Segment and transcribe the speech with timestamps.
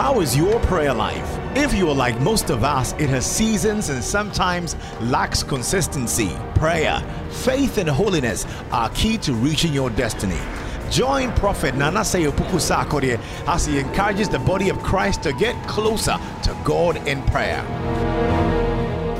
[0.00, 1.38] How is your prayer life?
[1.54, 6.34] If you are like most of us, it has seasons and sometimes lacks consistency.
[6.54, 10.38] Prayer, faith, and holiness are key to reaching your destiny.
[10.90, 16.56] Join Prophet Nana Seyopuku as he encourages the body of Christ to get closer to
[16.64, 17.62] God in prayer.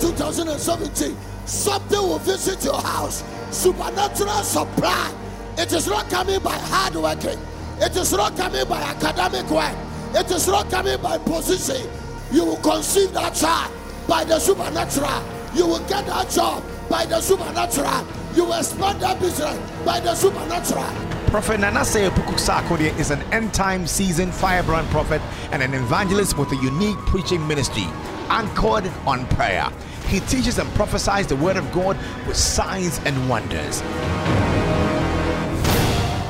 [0.00, 3.22] 2017, something will visit your house.
[3.50, 5.14] Supernatural supply.
[5.58, 7.38] It is not coming by hard working.
[7.82, 9.76] It is not coming by academic work.
[10.12, 11.88] It is not coming by position.
[12.32, 13.72] You will conceive that child
[14.08, 15.22] by the supernatural.
[15.54, 18.04] You will get that job by the supernatural.
[18.34, 20.84] You will expand that business by the supernatural.
[21.28, 26.56] Prophet Nanase Pukusakode is an end time seasoned firebrand prophet and an evangelist with a
[26.56, 27.86] unique preaching ministry
[28.30, 29.68] anchored on prayer.
[30.08, 31.96] He teaches and prophesies the word of God
[32.26, 33.80] with signs and wonders.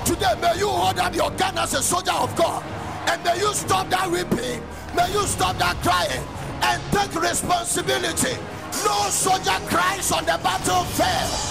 [0.05, 2.63] Today, may you hold out your gun as a soldier of God
[3.11, 4.63] and may you stop that weeping,
[4.95, 6.23] may you stop that crying
[6.63, 8.39] and take responsibility.
[8.87, 11.51] No soldier cries on the battlefield.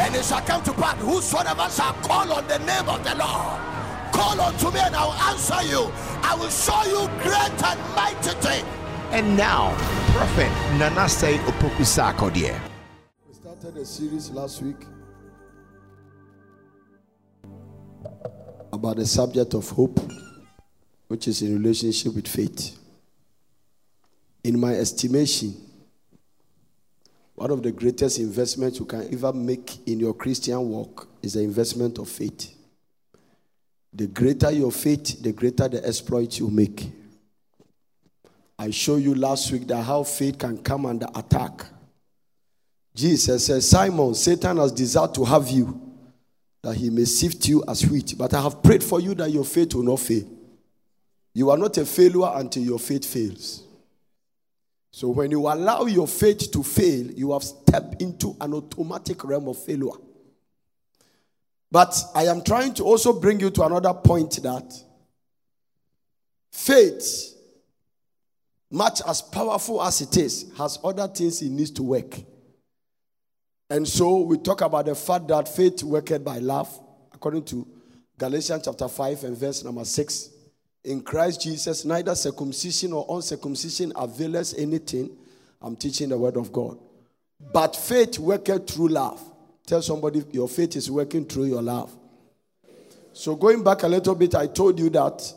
[0.00, 3.60] And it shall come to pass, whosoever shall call on the name of the Lord,
[4.12, 5.92] call unto me and I will answer you.
[6.22, 8.66] I will show you great and mighty things.
[9.12, 9.76] And now,
[10.16, 12.58] Prophet Nana Nanase Opokusakodiye.
[13.28, 14.86] We started a series last week
[18.72, 20.00] about the subject of hope,
[21.08, 22.78] which is in relationship with faith.
[24.42, 25.54] In my estimation,
[27.34, 31.40] one of the greatest investments you can ever make in your Christian walk is the
[31.40, 32.54] investment of faith.
[33.92, 36.90] The greater your faith, the greater the exploit you make.
[38.58, 41.64] I showed you last week that how faith can come under attack.
[42.94, 45.80] Jesus says, Simon, Satan has desired to have you,
[46.62, 48.14] that he may sift you as wheat.
[48.16, 50.24] But I have prayed for you that your faith will not fail.
[51.34, 53.64] You are not a failure until your faith fails.
[54.92, 59.48] So when you allow your faith to fail, you have stepped into an automatic realm
[59.48, 59.98] of failure.
[61.72, 64.72] But I am trying to also bring you to another point that
[66.52, 67.34] faith,
[68.70, 72.16] much as powerful as it is, has other things it needs to work.
[73.68, 76.70] And so we talk about the fact that faith worked by love,
[77.12, 77.66] according to
[78.16, 80.33] Galatians chapter 5 and verse number 6
[80.84, 85.10] in Christ Jesus, neither circumcision or uncircumcision avails anything.
[85.60, 86.78] I'm teaching the word of God.
[87.52, 89.22] But faith worketh through love.
[89.66, 91.90] Tell somebody your faith is working through your love.
[93.14, 95.32] So, going back a little bit, I told you that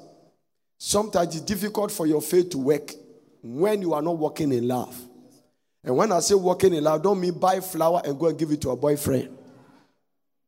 [0.78, 2.91] sometimes it's difficult for your faith to work
[3.41, 5.00] when you are not working in love.
[5.84, 8.38] And when I say working in love, I don't mean buy flower and go and
[8.38, 9.29] give it to a boyfriend.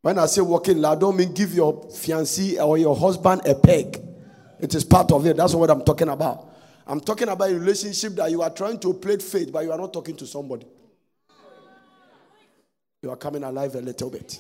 [0.02, 3.42] When I say working in love, I don't mean give your fiancé or your husband
[3.46, 4.09] a peg.
[4.60, 5.38] It is part of it.
[5.38, 6.48] That's what I'm talking about.
[6.86, 9.78] I'm talking about a relationship that you are trying to play faith, but you are
[9.78, 10.66] not talking to somebody.
[13.02, 14.40] You are coming alive a little bit.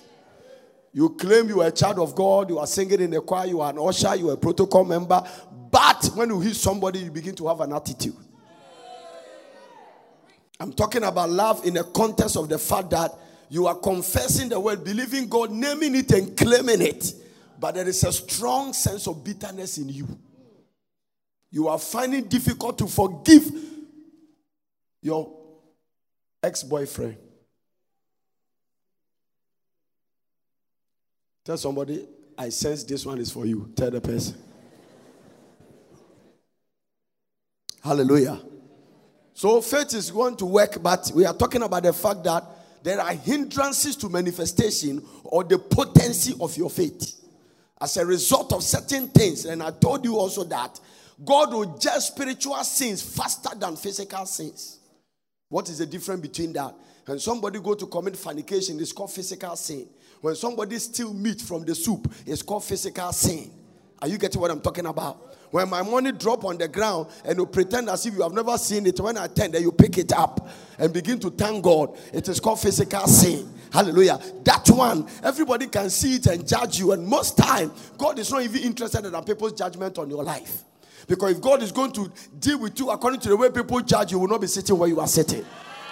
[0.91, 3.62] You claim you are a child of God, you are singing in the choir, you
[3.62, 5.24] are an usher, you are a protocol member,
[5.72, 8.16] but when you hit somebody, you begin to have an attitude.
[10.59, 13.12] I'm talking about love in the context of the fact that
[13.50, 17.13] you are confessing the word, believing God, naming it, and claiming it
[17.59, 20.08] but there is a strong sense of bitterness in you.
[21.52, 23.52] You are finding difficult to forgive
[25.02, 25.36] your
[26.42, 27.18] ex boyfriend.
[31.44, 33.72] Tell somebody, I sense this one is for you.
[33.76, 34.38] Tell the person.
[37.84, 38.40] Hallelujah.
[39.34, 42.44] So faith is going to work, but we are talking about the fact that
[42.84, 47.20] there are hindrances to manifestation or the potency of your faith
[47.81, 49.45] as a result of certain things.
[49.45, 50.79] And I told you also that
[51.23, 54.79] God will judge spiritual sins faster than physical sins.
[55.50, 56.73] What is the difference between that?
[57.06, 59.88] When somebody go to commit fornication, it's called physical sin.
[60.22, 63.49] When somebody steal meat from the soup, it's called physical sin.
[64.02, 65.35] Are you getting what I'm talking about?
[65.51, 68.57] When my money drop on the ground and you pretend as if you have never
[68.57, 70.47] seen it, when I turn, then you pick it up
[70.78, 71.97] and begin to thank God.
[72.13, 73.51] It is called physical sin.
[73.72, 74.19] Hallelujah.
[74.43, 76.91] That one, everybody can see it and judge you.
[76.91, 80.63] And most time, God is not even interested in people's judgment on your life.
[81.07, 84.11] Because if God is going to deal with you according to the way people judge,
[84.11, 85.46] you will not be sitting where you are sitting.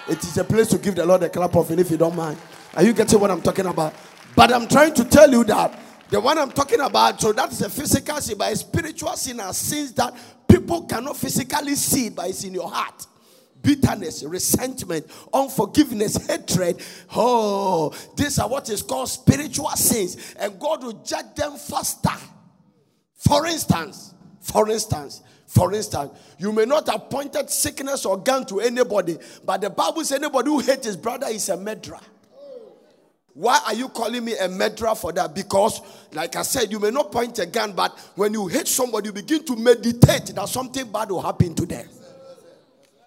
[0.07, 2.15] It is a place to give the Lord a clap of it if you don't
[2.15, 2.37] mind.
[2.75, 3.93] Are you getting what I'm talking about?
[4.35, 5.77] But I'm trying to tell you that
[6.09, 9.53] the one I'm talking about, so that's a physical sin, but a spiritual sin are
[9.53, 10.13] sins that
[10.47, 13.05] people cannot physically see, but it's in your heart
[13.61, 16.81] bitterness, resentment, unforgiveness, hatred.
[17.13, 22.15] Oh, these are what is called spiritual sins, and God will judge them faster.
[23.15, 24.13] For instance,
[24.47, 29.59] For instance, for instance, you may not have pointed sickness or gun to anybody, but
[29.59, 31.99] the Bible says anybody who hates his brother is a murderer.
[33.37, 35.35] Why are you calling me a murderer for that?
[35.35, 35.79] Because,
[36.11, 39.13] like I said, you may not point a gun, but when you hate somebody, you
[39.13, 41.87] begin to meditate that something bad will happen to them.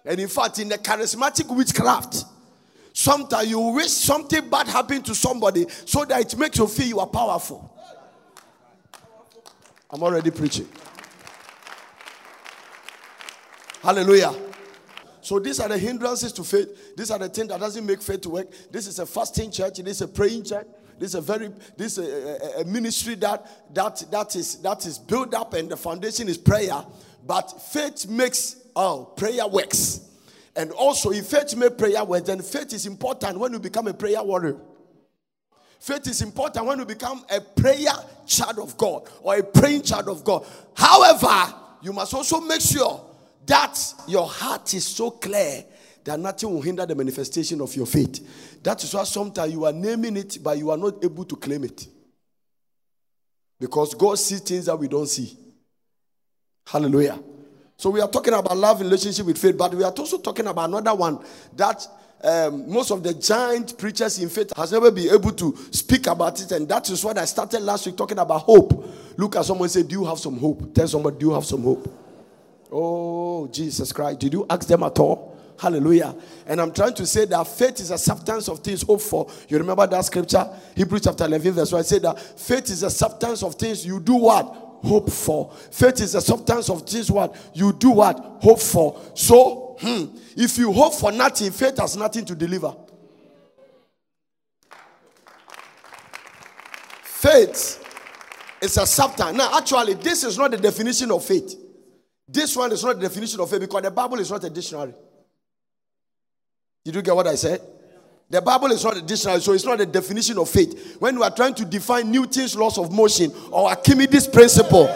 [0.05, 2.23] And in fact, in the charismatic witchcraft,
[2.93, 6.99] sometimes you wish something bad happened to somebody so that it makes you feel you
[7.01, 7.69] are powerful.
[9.89, 10.69] I'm already preaching.
[13.83, 14.33] Hallelujah.
[15.21, 16.95] So these are the hindrances to faith.
[16.95, 18.47] These are the things that doesn't make faith to work.
[18.71, 19.77] This is a fasting church.
[19.77, 20.67] This is a praying church.
[20.97, 24.85] This is a very this is a, a, a ministry that that that is that
[24.85, 26.85] is built up and the foundation is prayer.
[27.25, 30.09] But faith makes oh prayer works.
[30.55, 33.93] And also, if faith make prayer work, then faith is important when you become a
[33.93, 34.57] prayer warrior.
[35.79, 37.93] Faith is important when you become a prayer
[38.27, 40.45] child of God or a praying child of God.
[40.75, 43.10] However, you must also make sure
[43.51, 45.65] that your heart is so clear
[46.05, 48.63] that nothing will hinder the manifestation of your faith.
[48.63, 51.65] That is why sometimes you are naming it, but you are not able to claim
[51.65, 51.85] it.
[53.59, 55.37] Because God sees things that we don't see.
[56.65, 57.19] Hallelujah.
[57.75, 60.69] So we are talking about love relationship with faith, but we are also talking about
[60.69, 61.19] another one
[61.57, 61.85] that
[62.23, 66.39] um, most of the giant preachers in faith has never been able to speak about
[66.39, 68.89] it, and that is what I started last week talking about hope.
[69.17, 71.63] Look at someone say, "Do you have some hope?" Tell somebody, "Do you have some
[71.63, 72.00] hope?"
[72.71, 74.19] Oh, Jesus Christ!
[74.19, 75.37] Did you ask them at all?
[75.59, 76.15] Hallelujah.
[76.47, 79.29] And I'm trying to say that faith is a substance of things hoped for.
[79.47, 80.47] You remember that scripture?
[80.75, 81.79] Hebrews chapter 11, verse 1.
[81.79, 84.69] I said that faith is a substance of things you do what?
[84.83, 85.51] hope for.
[85.71, 88.99] Faith is a substance of things what you do what hope for.
[89.13, 92.75] So, hmm, if you hope for nothing, faith has nothing to deliver.
[97.03, 97.85] Faith
[98.61, 99.37] is a substance.
[99.37, 101.55] Now, actually, this is not the definition of faith.
[102.31, 104.93] This one is not the definition of faith because the Bible is not a dictionary.
[106.85, 107.61] Did you get what I said?
[108.29, 110.95] The Bible is not a dictionary, so it's not a definition of faith.
[110.99, 114.87] When we are trying to define Newton's laws of motion or Archimedes' principle,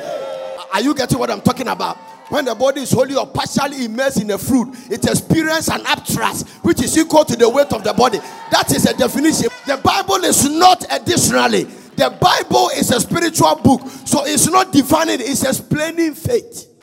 [0.74, 1.98] are you getting what I'm talking about?
[2.30, 6.48] When the body is wholly or partially immersed in a fluid, it experiences an upthrust
[6.64, 8.20] which is equal to the weight of the body.
[8.50, 9.50] That is a definition.
[9.68, 11.64] The Bible is not a dictionary.
[11.98, 16.75] The Bible is a spiritual book, so it's not defining, it's explaining faith.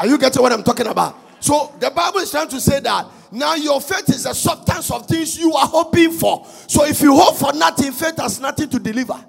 [0.00, 1.16] Are you getting what I'm talking about?
[1.40, 5.06] So the Bible is trying to say that now your faith is a substance of
[5.06, 6.46] things you are hoping for.
[6.66, 9.24] So if you hope for nothing, faith has nothing to deliver.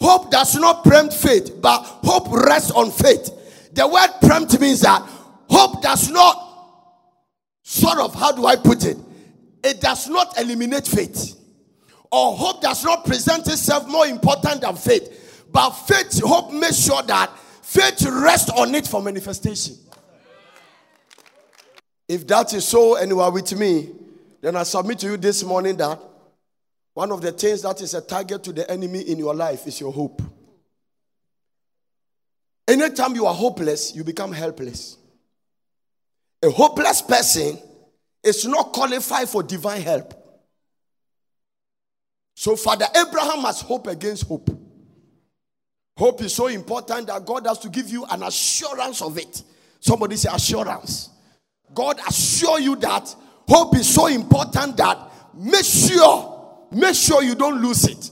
[0.00, 3.30] Hope does not preempt faith, but hope rests on faith.
[3.72, 5.02] The word preempt means that
[5.48, 6.48] hope does not
[7.62, 8.98] sort of how do I put it?
[9.62, 11.38] It does not eliminate faith.
[12.10, 15.46] Or hope does not present itself more important than faith.
[15.50, 17.30] But faith, hope makes sure that
[17.72, 19.76] faith rests on it for manifestation.
[22.06, 23.88] If that is so and you are with me,
[24.42, 25.98] then I submit to you this morning that
[26.92, 29.80] one of the things that is a target to the enemy in your life is
[29.80, 30.20] your hope.
[32.68, 34.98] Anytime you are hopeless, you become helpless.
[36.42, 37.58] A hopeless person
[38.22, 40.12] is not qualified for divine help.
[42.34, 44.61] So, Father Abraham has hope against hope.
[46.02, 49.44] Hope is so important that God has to give you an assurance of it.
[49.78, 51.10] Somebody say assurance.
[51.72, 53.14] God assure you that
[53.46, 54.98] hope is so important that
[55.32, 58.10] make sure, make sure you don't lose it.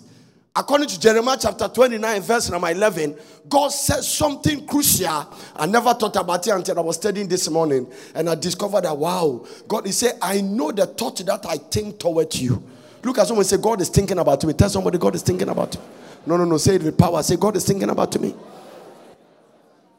[0.54, 3.16] According to Jeremiah chapter 29, verse number 11,
[3.49, 5.28] God says something crucial.
[5.56, 7.90] I never thought about it until I was studying this morning.
[8.14, 11.99] And I discovered that, wow, God, He said, I know the thought that I think
[11.99, 12.62] towards you.
[13.02, 14.52] Look at someone say, God is thinking about me.
[14.52, 15.80] Tell somebody, God is thinking about you.
[16.26, 16.56] No, no, no.
[16.58, 17.22] Say it with power.
[17.22, 18.34] Say, God is thinking about me.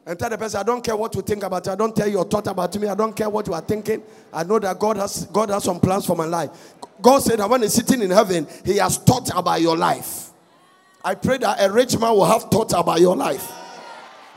[0.04, 1.70] And tell the person, I don't care what you think about it.
[1.70, 2.88] I don't tell your thought about me.
[2.88, 4.02] I don't care what you are thinking.
[4.32, 6.50] I know that God has God has some plans for my life.
[7.00, 10.30] God said that when he's sitting in heaven, he has thought about your life.
[11.04, 13.50] I pray that a rich man will have thought about your life.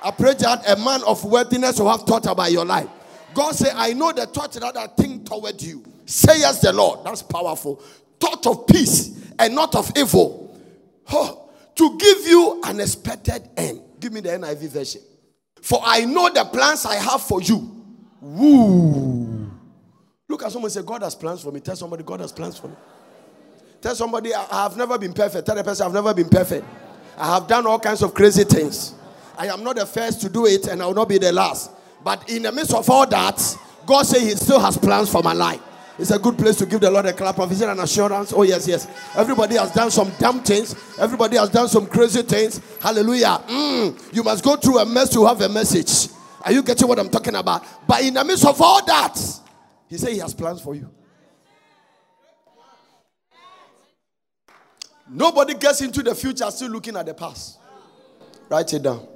[0.03, 2.87] I pray that a man of worthiness will have thought about your life.
[3.33, 5.83] God said, I know the thought that I think toward you.
[6.05, 7.03] Say yes, the Lord.
[7.03, 7.81] That's powerful.
[8.19, 10.57] Thought of peace and not of evil.
[11.11, 11.44] Oh,
[11.75, 13.81] to give you an expected end.
[13.99, 15.01] Give me the NIV version.
[15.61, 17.83] For I know the plans I have for you.
[18.21, 19.51] Woo.
[20.27, 21.59] Look at someone say, God has plans for me.
[21.59, 22.75] Tell somebody, God has plans for me.
[23.81, 25.45] Tell somebody, I have never been perfect.
[25.45, 26.65] Tell the person, I've never been perfect.
[27.17, 28.95] I have done all kinds of crazy things.
[29.37, 31.71] I am not the first to do it, and I will not be the last.
[32.03, 35.33] But in the midst of all that, God says He still has plans for my
[35.33, 35.61] life.
[35.97, 37.51] It's a good place to give the Lord a clap of.
[37.51, 38.33] Is it an assurance?
[38.33, 38.87] Oh, yes, yes.
[39.15, 40.75] Everybody has done some dumb things.
[40.99, 42.59] Everybody has done some crazy things.
[42.81, 43.41] Hallelujah.
[43.47, 46.11] Mm, you must go through a mess to have a message.
[46.43, 47.65] Are you getting what I'm talking about?
[47.87, 49.17] But in the midst of all that,
[49.87, 50.89] He said He has plans for you.
[55.09, 57.59] Nobody gets into the future still looking at the past.
[58.49, 59.07] Write it down.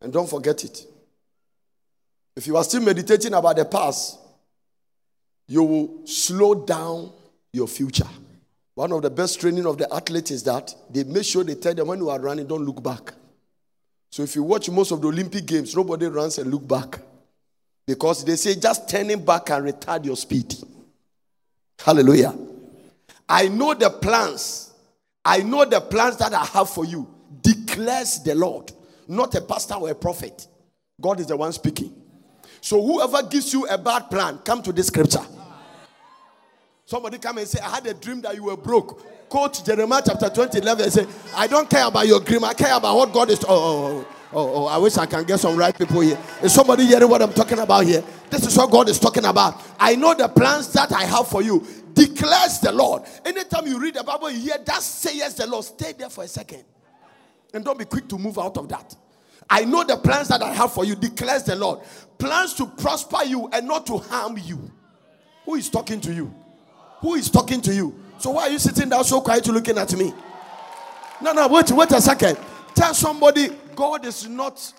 [0.00, 0.86] And don't forget it.
[2.36, 4.18] If you are still meditating about the past,
[5.48, 7.12] you will slow down
[7.52, 8.08] your future.
[8.74, 11.74] One of the best training of the athlete is that they make sure they tell
[11.74, 13.14] them when you are running, don't look back.
[14.10, 17.00] So if you watch most of the Olympic Games, nobody runs and look back.
[17.86, 20.54] Because they say just turning back and retard your speed.
[21.78, 22.34] Hallelujah.
[23.28, 24.72] I know the plans.
[25.24, 27.08] I know the plans that I have for you,
[27.40, 28.72] declares the Lord,
[29.08, 30.46] not a pastor or a prophet.
[31.00, 31.92] God is the one speaking.
[32.60, 35.24] So whoever gives you a bad plan, come to this scripture.
[36.86, 39.28] Somebody come and say, I had a dream that you were broke.
[39.28, 42.44] Quote Jeremiah chapter 20, 11 and say, I don't care about your dream.
[42.44, 43.42] I care about what God is.
[43.42, 46.16] Oh, oh, oh, oh, oh, I wish I can get some right people here.
[46.44, 48.04] Is somebody hearing what I'm talking about here?
[48.30, 49.60] This is what God is talking about.
[49.80, 53.02] I know the plans that I have for you, declares the Lord.
[53.24, 55.64] Anytime you read the Bible, you hear that yes the Lord.
[55.64, 56.62] Stay there for a second.
[57.52, 58.94] And don't be quick to move out of that.
[59.50, 61.80] I know the plans that I have for you, declares the Lord.
[62.16, 64.70] Plans to prosper you and not to harm you.
[65.46, 66.32] Who is talking to you?
[67.00, 67.98] Who is talking to you?
[68.18, 70.12] So why are you sitting down so quiet looking at me?
[71.20, 72.38] No, no, wait, wait a second.
[72.74, 74.72] Tell somebody, God is not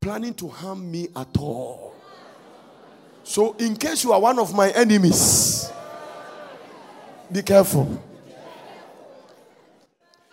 [0.00, 1.94] planning to harm me at all.
[3.24, 5.70] So, in case you are one of my enemies,
[7.32, 8.02] be careful.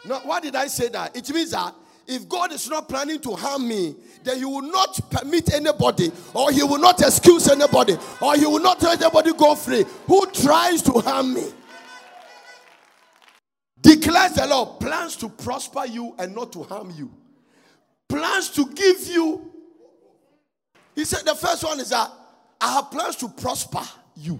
[0.06, 1.16] Now, why did I say that?
[1.16, 1.74] It means that
[2.08, 6.52] if God is not planning to harm me, then He will not permit anybody, or
[6.52, 10.82] He will not excuse anybody, or He will not let anybody go free who tries
[10.84, 11.46] to harm me.
[13.82, 17.12] Declares the Lord plans to prosper you and not to harm you,
[18.08, 19.52] plans to give you.
[20.96, 22.12] He said the first one is that
[22.62, 23.82] I have plans to prosper
[24.16, 24.40] you.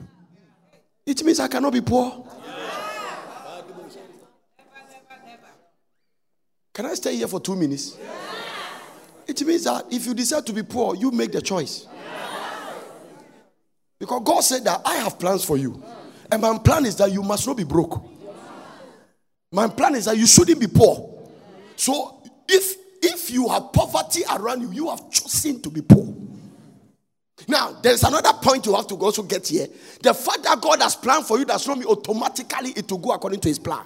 [1.06, 2.26] It means I cannot be poor.
[6.74, 7.98] Can I stay here for two minutes?
[9.28, 11.88] It means that if you decide to be poor, you make the choice.
[14.00, 15.82] Because God said that I have plans for you.
[16.32, 18.04] And my plan is that you must not be broke.
[19.52, 21.30] My plan is that you shouldn't be poor.
[21.76, 26.14] So if if you have poverty around you, you have chosen to be poor.
[27.48, 29.68] Now, there's another point you have to also get here.
[30.02, 33.12] The fact that God has planned for you does not mean automatically it will go
[33.12, 33.84] according to his plan.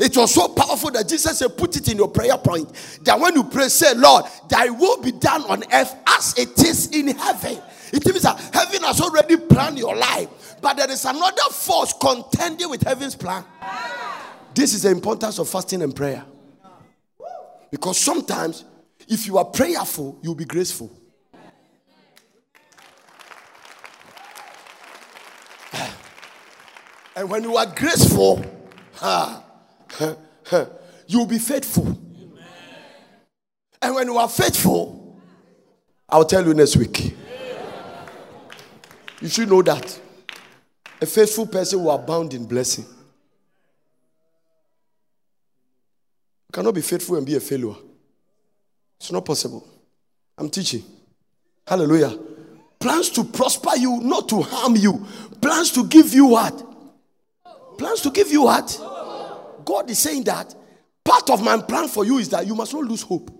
[0.00, 2.72] It was so powerful that Jesus said, Put it in your prayer point.
[3.02, 6.88] That when you pray, say, Lord, thy will be done on earth as it is
[6.88, 7.60] in heaven.
[7.92, 12.68] It means that heaven has already planned your life, but there is another force contending
[12.68, 13.44] with heaven's plan.
[14.52, 16.24] This is the importance of fasting and prayer.
[17.70, 18.64] Because sometimes,
[19.08, 20.90] if you are prayerful, you'll be graceful.
[27.16, 28.44] And when you are graceful,
[31.06, 31.98] you'll be faithful.
[33.82, 35.20] And when you are faithful,
[36.08, 37.14] I'll tell you next week.
[39.20, 40.00] You should know that.
[41.00, 42.84] A faithful person will abound in blessing.
[46.46, 47.74] You cannot be faithful and be a failure.
[48.98, 49.66] It's not possible.
[50.38, 50.82] I'm teaching.
[51.66, 52.18] Hallelujah.
[52.78, 55.06] Plans to prosper you, not to harm you.
[55.40, 56.62] Plans to give you what?
[57.78, 58.78] Plans to give you what?
[59.64, 60.54] God is saying that
[61.04, 63.30] part of my plan for you is that you must not lose hope.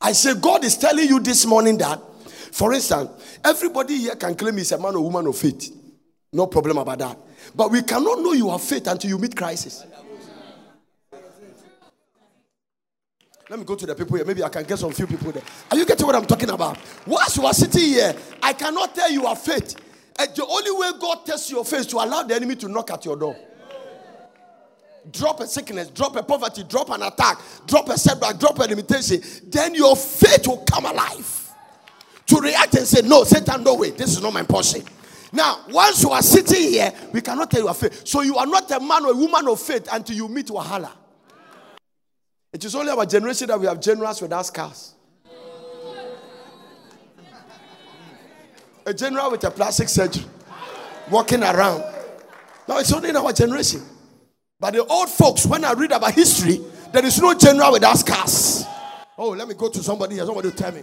[0.00, 2.00] I say, God is telling you this morning that,
[2.52, 3.10] for instance,
[3.44, 5.74] everybody here can claim he's a man or woman of faith.
[6.32, 7.18] No problem about that.
[7.54, 9.84] But we cannot know you have faith until you meet crisis.
[13.48, 14.24] Let me go to the people here.
[14.24, 15.42] Maybe I can get some few people there.
[15.70, 16.78] Are you getting what I'm talking about?
[17.06, 19.76] Whilst you are sitting here, I cannot tell you have faith
[20.18, 23.04] and the only way God tests your face to allow the enemy to knock at
[23.04, 23.36] your door.
[25.12, 29.20] Drop a sickness, drop a poverty, drop an attack, drop a setback, drop a limitation.
[29.46, 31.52] Then your faith will come alive
[32.26, 33.90] to react and say, No, Satan, no way.
[33.90, 34.82] This is not my portion.
[35.32, 38.06] Now, once you are sitting here, we cannot tell you are faith.
[38.06, 40.90] So you are not a man or a woman of faith until you meet Wahala.
[42.52, 44.94] It is only our generation that we have generals without scars.
[48.86, 50.24] a general with a plastic surgery
[51.10, 51.80] walking around.
[52.68, 53.82] Now it's only in our generation.
[54.64, 56.58] But the old folks, when I read about history,
[56.90, 58.64] there is no general without scars.
[59.18, 60.24] Oh, let me go to somebody here.
[60.24, 60.82] Somebody tell me.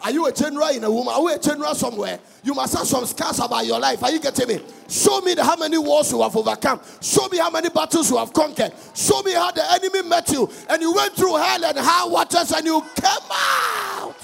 [0.00, 1.14] Are you a general in a woman?
[1.14, 2.18] Are you a general somewhere?
[2.42, 4.02] You must have some scars about your life.
[4.02, 4.60] Are you getting me?
[4.88, 6.80] Show me how many wars you have overcome.
[7.00, 8.72] Show me how many battles you have conquered.
[8.96, 12.50] Show me how the enemy met you and you went through hell and high waters
[12.50, 14.16] and you came out.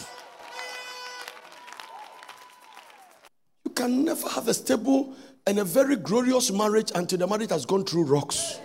[3.65, 5.15] You can never have a stable
[5.47, 8.59] and a very glorious marriage until the marriage has gone through rocks.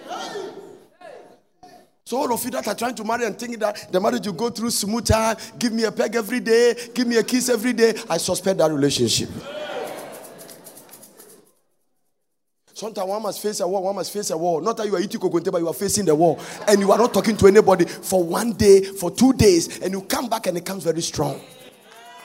[2.05, 4.33] So all of you that are trying to marry and thinking that the marriage will
[4.33, 7.93] go through smoother, give me a peg every day, give me a kiss every day,
[8.09, 9.29] I suspect that relationship.
[12.73, 14.59] Sometimes one must face a wall, one must face a wall.
[14.59, 16.39] Not that you are eating coconut, but you are facing the wall.
[16.67, 20.01] And you are not talking to anybody for one day, for two days, and you
[20.01, 21.39] come back and it comes very strong.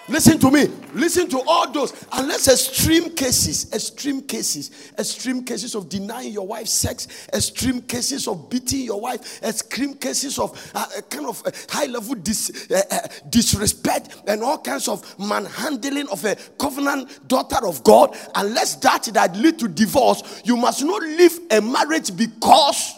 [0.08, 0.68] Listen to me.
[0.94, 1.92] Listen to all those.
[2.12, 8.48] Unless extreme cases, extreme cases, extreme cases of denying your wife sex, extreme cases of
[8.48, 12.98] beating your wife, extreme cases of uh, kind of uh, high level dis, uh, uh,
[13.30, 18.16] disrespect and all kinds of manhandling of a covenant daughter of God.
[18.36, 22.94] Unless that that lead to divorce, you must not leave a marriage because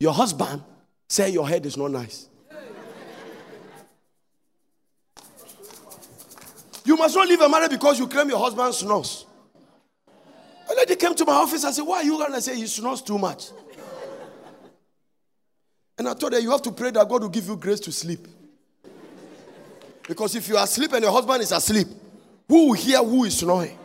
[0.00, 0.62] your husband
[1.08, 2.28] say your head is not nice.
[6.92, 9.24] You must not leave a marriage because you claim your husband snores.
[10.70, 12.66] A lady came to my office and said, Why are you going to say he
[12.66, 13.46] snores too much?
[15.96, 17.92] And I told her, You have to pray that God will give you grace to
[17.92, 18.28] sleep.
[20.06, 21.88] Because if you are asleep and your husband is asleep,
[22.46, 23.78] who will hear who is snoring?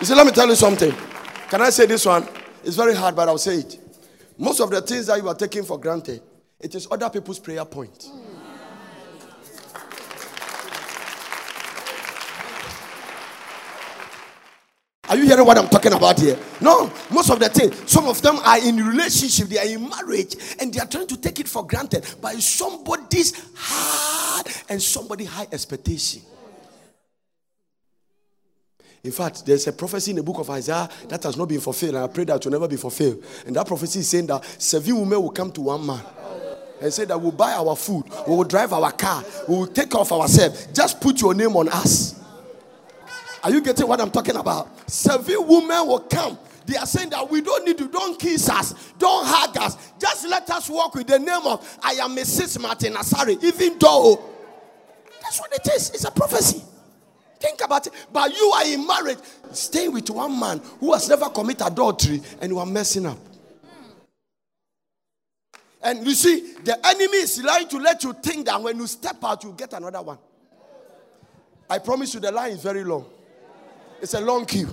[0.00, 0.92] You see, let me tell you something.
[1.48, 2.26] Can I say this one?
[2.64, 3.89] It's very hard, but I'll say it.
[4.40, 6.22] Most of the things that you are taking for granted,
[6.58, 8.08] it is other people's prayer point.
[15.10, 16.38] Are you hearing what I'm talking about here?
[16.62, 20.34] No, most of the things, some of them are in relationship, they are in marriage,
[20.58, 25.48] and they are trying to take it for granted by somebody's hard and somebody high
[25.52, 26.22] expectation.
[29.02, 31.94] In fact, there's a prophecy in the book of Isaiah that has not been fulfilled,
[31.94, 33.24] and I pray that it will never be fulfilled.
[33.46, 36.00] And that prophecy is saying that seven women will come to one man
[36.82, 39.90] and say that we'll buy our food, we will drive our car, we will take
[39.90, 40.66] care of ourselves.
[40.74, 42.20] Just put your name on us.
[43.42, 44.90] Are you getting what I'm talking about?
[44.90, 46.38] Seven women will come.
[46.66, 49.76] They are saying that we don't need to, don't kiss us, don't hug us.
[49.98, 52.60] Just let us walk with the name of I am Mrs.
[52.60, 54.22] Martin Asari, even though
[55.22, 55.90] that's what it is.
[55.90, 56.62] It's a prophecy.
[57.40, 57.94] Think about it.
[58.12, 59.18] But you are in marriage,
[59.52, 63.18] staying with one man who has never committed adultery and you are messing up.
[65.82, 69.16] And you see, the enemy is lying to let you think that when you step
[69.24, 70.18] out, you get another one.
[71.70, 73.06] I promise you, the line is very long.
[74.02, 74.68] It's a long queue.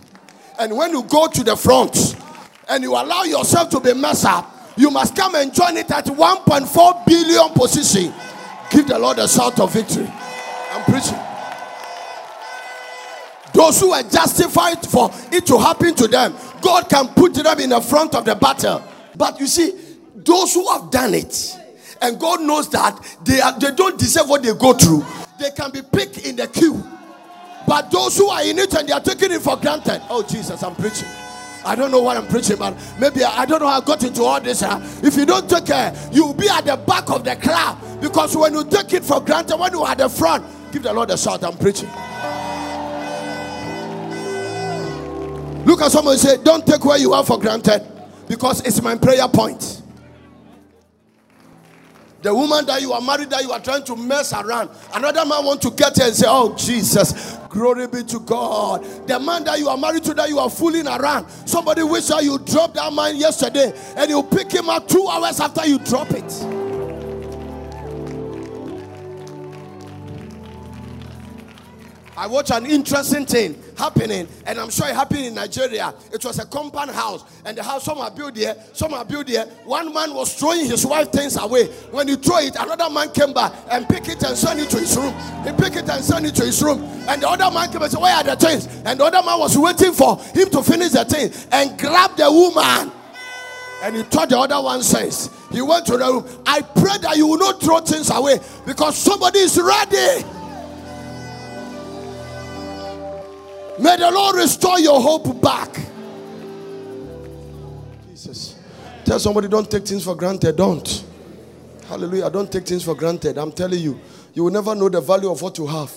[0.60, 2.16] And when you go to the front
[2.68, 6.06] and you allow yourself to be messed up, you must come and join it at
[6.06, 8.14] 1.4 billion position.
[8.70, 10.12] Give the Lord a shout of victory.
[10.72, 11.27] I'm preaching.
[13.58, 17.72] Those who are justified for it to happen to them, God can put them in
[17.72, 18.84] the front of the battle.
[19.16, 19.74] But you see,
[20.14, 21.58] those who have done it,
[22.00, 25.04] and God knows that they, are, they don't deserve what they go through,
[25.40, 26.84] they can be picked in the queue.
[27.68, 30.62] But those who are in it and they are taking it for granted, oh Jesus,
[30.62, 31.08] I'm preaching.
[31.66, 34.04] I don't know what I'm preaching, but maybe I, I don't know how I got
[34.04, 34.62] into all this.
[34.62, 38.38] Uh, if you don't take care, you'll be at the back of the crowd because
[38.38, 41.10] when you take it for granted, when you are at the front, give the Lord
[41.10, 41.44] a shout.
[41.44, 41.90] I'm preaching.
[45.68, 47.86] Look at someone say, Don't take where you are for granted
[48.30, 49.82] because it's my prayer point.
[52.22, 55.44] The woman that you are married that you are trying to mess around, another man
[55.44, 58.86] want to get her and say, Oh Jesus, glory be to God.
[59.10, 62.24] The man that you are married to that you are fooling around, somebody wish that
[62.24, 66.12] you dropped that man yesterday and you pick him up two hours after you drop
[66.12, 66.32] it.
[72.16, 75.94] I watch an interesting thing happening, and I'm sure it happened in Nigeria.
[76.12, 79.28] It was a compound house, and the house some are built there, some are built
[79.28, 79.46] there.
[79.66, 81.68] One man was throwing his wife things away.
[81.92, 84.80] When he threw it, another man came back and picked it and sent it to
[84.80, 85.14] his room.
[85.44, 87.92] He picked it and sent it to his room, and the other man came and
[87.92, 90.92] said, "Where are the things?" And the other man was waiting for him to finish
[90.92, 92.92] the thing and grab the woman.
[93.84, 96.26] And he told the other one says, he went to the room.
[96.48, 100.26] I pray that you will not throw things away because somebody is ready.
[103.80, 105.74] May the Lord restore your hope back.
[108.10, 108.60] Jesus.
[109.06, 110.56] Tell somebody, don't take things for granted.
[110.56, 111.06] Don't.
[111.88, 112.30] Hallelujah.
[112.30, 113.38] Don't take things for granted.
[113.38, 114.00] I'm telling you,
[114.34, 115.92] you will never know the value of what you have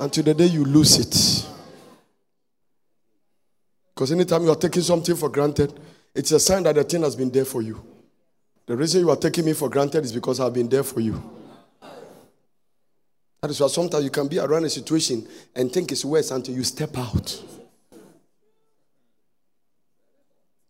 [0.00, 1.48] until the day you lose it.
[3.94, 5.72] Because anytime you are taking something for granted,
[6.14, 7.82] It's a sign that the thing has been there for you.
[8.66, 11.20] The reason you are taking me for granted is because I've been there for you.
[13.44, 16.54] That is why sometimes you can be around a situation and think it's worse until
[16.54, 17.42] you step out.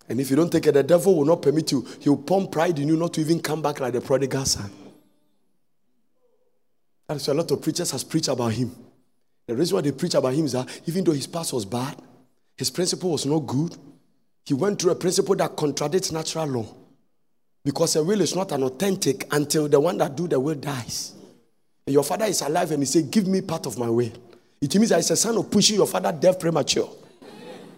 [0.08, 1.86] And if you don't take it, the devil will not permit you.
[2.00, 4.72] He will pump pride in you not to even come back like the prodigal son.
[7.06, 8.74] That is why a lot of preachers has preached about him.
[9.46, 11.94] The reason why they preach about him is that even though his past was bad,
[12.56, 13.76] his principle was not good,
[14.44, 16.66] he went through a principle that contradicts natural law.
[17.64, 21.13] Because a will is not an authentic until the one that do the will dies.
[21.86, 24.12] Your father is alive and he said, Give me part of my way.
[24.60, 26.90] It means that it's a sign of pushing your father death premature.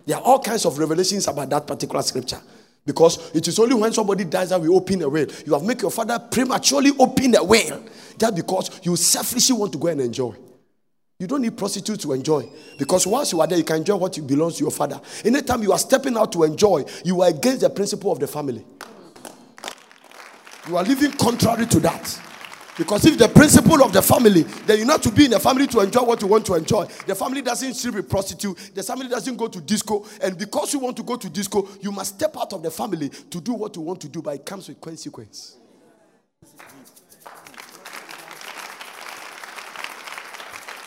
[0.07, 2.41] There are all kinds of revelations about that particular scripture.
[2.85, 5.27] Because it is only when somebody dies that we open a will.
[5.45, 7.83] You have made your father prematurely open a will.
[8.17, 10.37] Just because you selfishly want to go and enjoy.
[11.19, 12.49] You don't need prostitutes to enjoy.
[12.79, 15.01] Because once you are there, you can enjoy what belongs to your father.
[15.25, 18.65] Anytime you are stepping out to enjoy, you are against the principle of the family.
[20.69, 22.21] You are living contrary to that.
[22.77, 25.67] Because if the principle of the family, then you not to be in the family
[25.69, 26.85] to enjoy what you want to enjoy.
[27.07, 28.73] The family doesn't sleep with prostitute.
[28.75, 30.05] The family doesn't go to disco.
[30.21, 33.09] And because you want to go to disco, you must step out of the family
[33.09, 35.57] to do what you want to do, but it comes with consequence.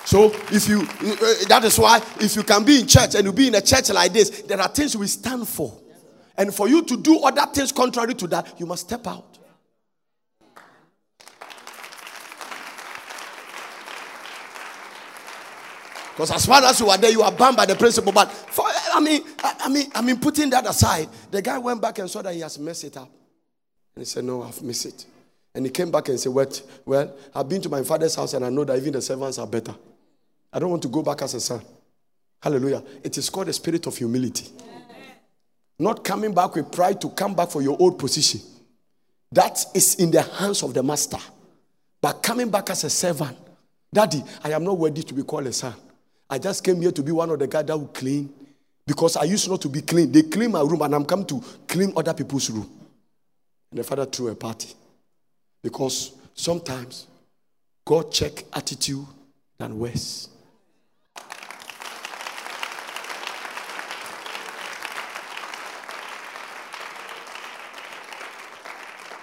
[0.05, 3.31] So if you, uh, that is why if you can be in church and you
[3.31, 5.79] be in a church like this, there are things we stand for.
[6.35, 9.28] And for you to do other things contrary to that, you must step out.
[16.19, 18.11] Because as far as you are there, you are bound by the principle.
[18.11, 21.81] But for I mean, I, I mean, I mean, putting that aside, the guy went
[21.81, 23.09] back and saw that he has messed it up.
[23.95, 25.05] And he said, No, I've missed it.
[25.55, 26.61] And he came back and said, What?
[26.85, 29.47] Well, I've been to my father's house and I know that even the servants are
[29.47, 29.73] better.
[30.51, 31.61] I don't want to go back as a son.
[32.43, 32.83] Hallelujah.
[33.01, 34.49] It is called the spirit of humility.
[35.79, 38.41] Not coming back with pride to come back for your old position.
[39.31, 41.19] That is in the hands of the master.
[42.01, 43.37] But coming back as a servant,
[43.93, 45.73] Daddy, I am not worthy to be called a son.
[46.29, 48.31] I just came here to be one of the guys that will clean
[48.85, 50.11] because I used not to be clean.
[50.11, 52.69] They clean my room and I'm come to clean other people's room.
[53.71, 54.73] And the father threw a party
[55.63, 57.07] because sometimes
[57.85, 59.05] God check attitude
[59.57, 60.29] than worse.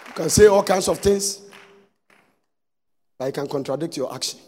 [0.06, 1.42] You can say all kinds of things,
[3.18, 4.40] but it can contradict your action.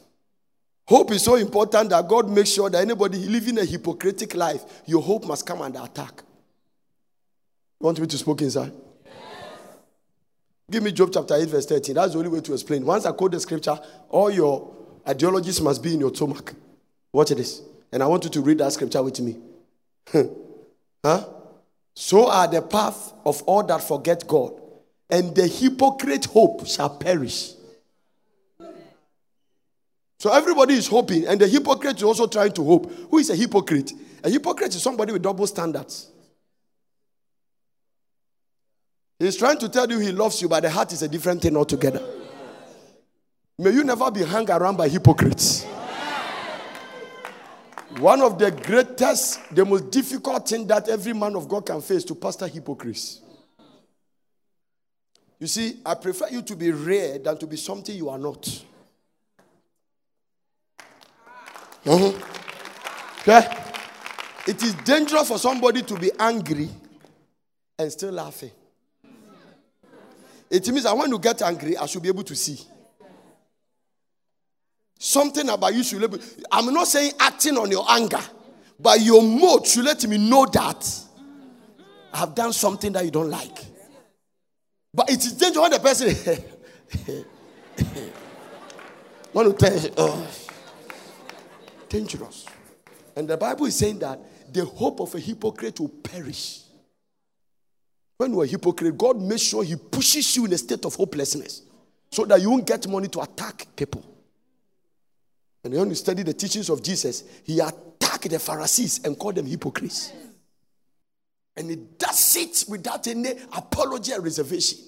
[0.88, 5.02] Hope is so important that God makes sure that anybody living a hypocritic life, your
[5.02, 6.22] hope must come under attack.
[7.78, 8.72] You want me to speak inside?
[9.04, 9.14] Yes.
[10.70, 11.94] Give me Job chapter 8, verse 13.
[11.94, 12.86] That's the only way to explain.
[12.86, 14.74] Once I quote the scripture, all your
[15.06, 16.54] ideologies must be in your stomach.
[17.12, 17.60] Watch this.
[17.92, 19.36] And I want you to read that scripture with me.
[21.04, 21.24] huh?
[21.94, 24.58] So are the path of all that forget God,
[25.10, 27.57] and the hypocrite hope shall perish.
[30.18, 32.92] So everybody is hoping, and the hypocrite is also trying to hope.
[33.10, 33.92] Who is a hypocrite?
[34.24, 36.10] A hypocrite is somebody with double standards.
[39.18, 41.56] He's trying to tell you he loves you, but the heart is a different thing
[41.56, 42.02] altogether.
[43.58, 45.64] May you never be hung around by hypocrites.
[47.98, 52.04] One of the greatest, the most difficult thing that every man of God can face
[52.04, 53.20] to pastor hypocrites.
[55.40, 58.64] You see, I prefer you to be rare than to be something you are not.
[61.84, 63.20] Mm-hmm.
[63.20, 63.64] Okay?
[64.46, 66.68] It is dangerous for somebody to be angry
[67.78, 68.50] and still laughing.
[70.50, 72.58] It means that when you get angry, I should be able to see.
[74.98, 76.18] Something about you should able.
[76.50, 78.20] I'm not saying acting on your anger,
[78.80, 81.04] but your mode should let me know that
[82.12, 83.58] I have done something that you don't like.
[84.94, 87.24] But it is dangerous when the person
[89.34, 90.28] want to tell you, oh
[91.88, 92.46] dangerous.
[93.16, 94.20] And the Bible is saying that
[94.52, 96.60] the hope of a hypocrite will perish.
[98.16, 101.62] When you're a hypocrite, God makes sure He pushes you in a state of hopelessness
[102.10, 104.04] so that you won't get money to attack people.
[105.64, 109.46] And when you study the teachings of Jesus, He attacked the Pharisees and called them
[109.46, 110.12] hypocrites.
[111.56, 114.78] And He does it without any apology or reservation.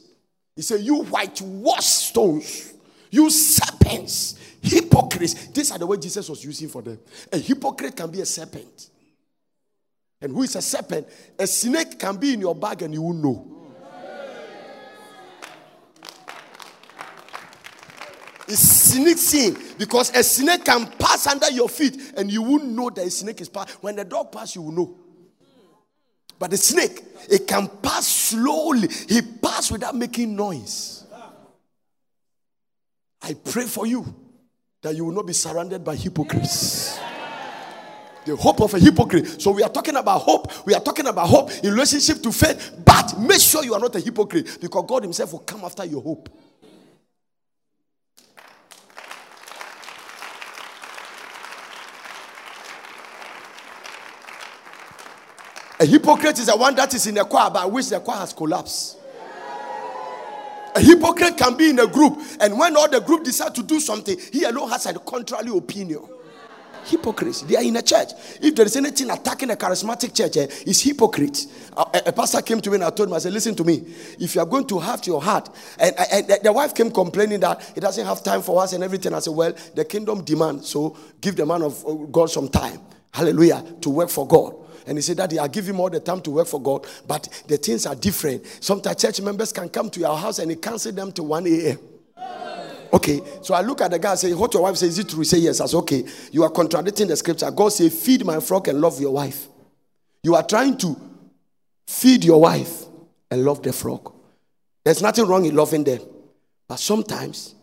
[0.56, 2.74] He said, You whitewash stones,
[3.10, 3.30] you
[3.90, 5.46] serpents, Hypocrites.
[5.48, 6.98] These are the way Jesus was using for them.
[7.32, 8.90] A hypocrite can be a serpent.
[10.20, 11.08] And who is a serpent?
[11.38, 13.56] A snake can be in your bag and you will know.
[18.46, 23.06] It's seeing because a snake can pass under your feet and you won't know that
[23.06, 23.76] a snake is passing.
[23.80, 24.98] When the dog passes, you will know.
[26.36, 28.88] But the snake, it can pass slowly.
[29.08, 30.99] He pass without making noise.
[33.22, 34.14] I pray for you
[34.82, 36.98] that you will not be surrounded by hypocrites.
[38.24, 39.40] The hope of a hypocrite.
[39.40, 40.66] So we are talking about hope.
[40.66, 42.82] We are talking about hope in relationship to faith.
[42.84, 46.02] But make sure you are not a hypocrite because God Himself will come after your
[46.02, 46.28] hope.
[55.80, 58.34] A hypocrite is the one that is in a choir by which the choir has
[58.34, 58.99] collapsed.
[60.76, 63.80] A hypocrite can be in a group, and when all the group decide to do
[63.80, 66.06] something, he alone has a contrary opinion.
[66.84, 68.10] Hypocrites, they are in a church.
[68.40, 71.46] If there is anything attacking a charismatic church, eh, it's hypocrites.
[71.76, 73.84] A, a, pastor came to me and I told him, I said, Listen to me.
[74.18, 77.40] If you are going to have your heart, and, and, and the wife came complaining
[77.40, 79.12] that he doesn't have time for us and everything.
[79.12, 82.80] I said, Well, the kingdom demands, so give the man of God some time.
[83.12, 84.54] Hallelujah, to work for God.
[84.86, 87.44] And he said, Daddy, I give him all the time to work for God, but
[87.46, 88.46] the things are different.
[88.60, 91.78] Sometimes church members can come to your house and he cancel them to 1 a.m.
[92.92, 95.08] Okay, so I look at the guy and say, What your wife says, is it
[95.08, 95.20] true?
[95.20, 95.60] He say, Yes.
[95.60, 97.50] I say, Okay, you are contradicting the scripture.
[97.50, 99.46] God say, Feed my flock and love your wife.
[100.22, 100.96] You are trying to
[101.86, 102.84] feed your wife
[103.30, 104.14] and love the flock.
[104.84, 106.00] There's nothing wrong in loving them.
[106.66, 107.54] But sometimes,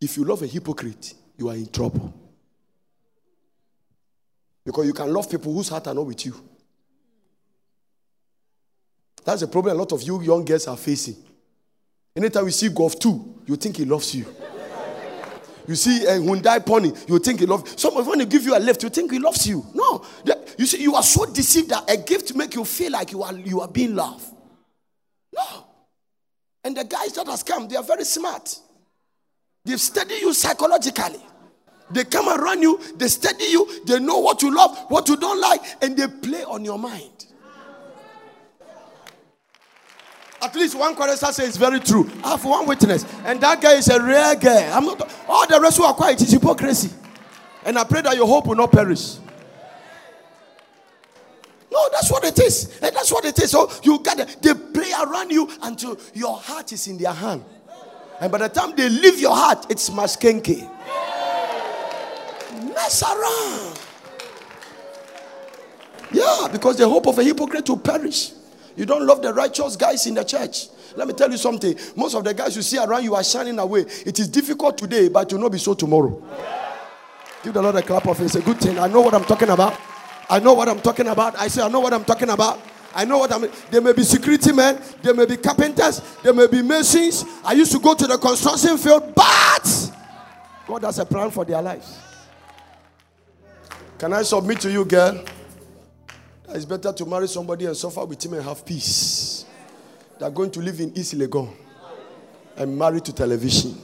[0.00, 2.12] if you love a hypocrite, you are in trouble.
[4.68, 6.34] Because you can love people whose heart are not with you.
[9.24, 11.16] That's a problem a lot of you young girls are facing.
[12.14, 14.26] Anytime you see Golf 2, you think he loves you.
[15.66, 17.78] You see a Hyundai Pony, you think he loves you.
[17.78, 19.64] Some when he give you a lift, you think he loves you.
[19.72, 20.04] No.
[20.58, 23.32] You see, you are so deceived that a gift make you feel like you are
[23.32, 24.30] you are being loved.
[25.34, 25.64] No.
[26.62, 28.54] And the guys that has come, they are very smart.
[29.64, 31.22] They've studied you psychologically.
[31.90, 35.40] They come around you, they study you, they know what you love, what you don't
[35.40, 37.26] like, and they play on your mind.
[40.40, 42.08] At least one chorister says it's very true.
[42.22, 44.70] I have one witness, and that guy is a rare guy.
[44.70, 46.90] I'm not all the rest who are quiet is hypocrisy.
[47.64, 49.16] And I pray that your hope will not perish.
[51.70, 52.78] No, that's what it is.
[52.80, 53.50] And that's what it is.
[53.50, 57.44] So you got they play around you until your heart is in their hand.
[58.20, 60.68] And by the time they leave your heart, it's maskenke.
[62.78, 63.80] Mess around.
[66.12, 68.30] Yeah, because the hope of a hypocrite will perish.
[68.76, 70.68] You don't love the righteous guys in the church.
[70.94, 71.76] Let me tell you something.
[71.96, 73.80] Most of the guys you see around you are shining away.
[73.80, 76.22] It is difficult today, but will not be so tomorrow.
[77.42, 78.24] Give the Lord a clap of it.
[78.26, 78.78] It's a good thing.
[78.78, 79.78] I know what I'm talking about.
[80.30, 81.36] I know what I'm talking about.
[81.36, 82.60] I say, I know what I'm talking about.
[82.94, 83.50] I know what I'm.
[83.70, 87.24] There may be security men, there may be carpenters, there may be masons.
[87.44, 89.92] I used to go to the construction field, but
[90.66, 92.07] God has a plan for their lives.
[93.98, 95.24] Can I submit to you, girl?
[96.50, 99.44] It's better to marry somebody and suffer with him and have peace.
[100.20, 101.52] They're going to live in East Legon
[102.56, 103.76] and marry to television.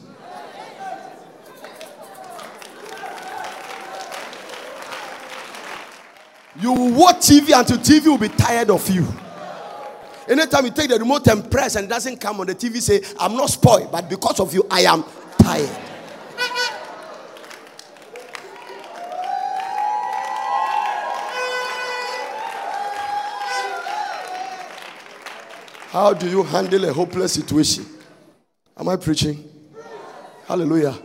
[6.60, 9.04] You will watch TV until TV will be tired of you.
[10.28, 13.02] Anytime you take the remote and press and it doesn't come on the TV, say,
[13.18, 15.04] I'm not spoiled, but because of you, I am
[15.38, 15.93] tired.
[25.94, 27.86] How do you handle a hopeless situation?
[28.76, 29.48] Am I preaching?
[30.44, 30.98] Hallelujah.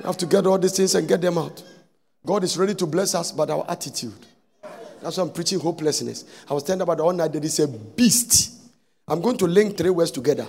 [0.00, 1.64] You have to get all these things and get them out.
[2.26, 4.12] God is ready to bless us, but our attitude.
[5.00, 6.26] That's why I'm preaching hopelessness.
[6.46, 8.52] I was telling about one night that is a beast.
[9.08, 10.46] I'm going to link three words together.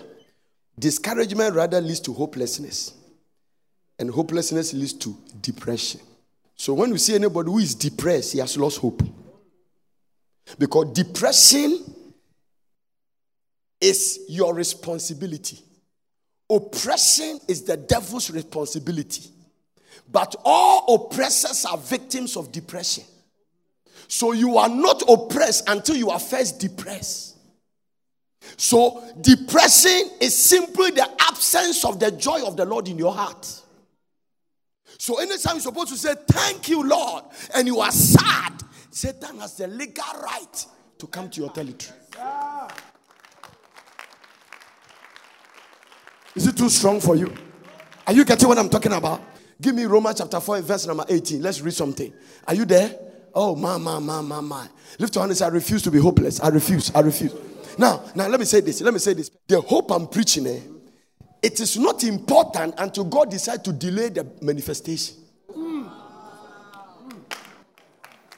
[0.77, 2.93] Discouragement rather leads to hopelessness,
[3.97, 6.01] and hopelessness leads to depression.
[6.58, 9.03] So when you see anybody who is depressed, he has lost hope.
[10.60, 11.93] Because depression
[13.81, 15.59] is your responsibility.
[16.49, 19.29] Oppression is the devil's responsibility.
[20.09, 23.03] But all oppressors are victims of depression.
[24.07, 27.37] So you are not oppressed until you are first depressed.
[28.55, 33.45] So depression is simply the absence of the joy of the Lord in your heart.
[34.97, 38.53] So anytime you're supposed to say, Thank you, Lord, and you are sad,
[38.89, 40.65] Satan has the legal right
[40.97, 41.99] to come to your territory.
[46.38, 47.34] Is it too strong for you?
[48.06, 49.21] Are you getting what I'm talking about?
[49.60, 51.41] Give me Romans chapter 4, verse number 18.
[51.41, 52.13] Let's read something.
[52.47, 52.95] Are you there?
[53.34, 54.67] Oh, my, my, my, my, my.
[55.00, 56.39] Lift your hand and say, I refuse to be hopeless.
[56.39, 56.93] I refuse.
[56.93, 57.34] I refuse.
[57.80, 58.82] Now, now let me say this.
[58.82, 59.32] Let me say this.
[59.47, 60.60] The hope I'm preaching, eh,
[61.41, 65.15] it is not important until God decides to delay the manifestation.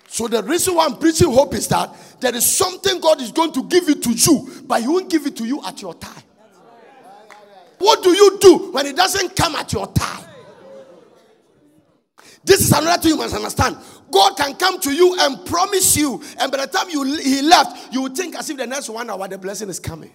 [0.07, 3.51] So the reason why I'm preaching hope is that there is something God is going
[3.51, 6.23] to give it to you, but He won't give it to you at your time.
[7.79, 10.25] What do you do when it doesn't come at your time?
[12.43, 13.77] This is another thing you must understand.
[14.11, 17.93] God can come to you and promise you, and by the time you he left,
[17.93, 20.11] you think as if the next one hour the blessing is coming.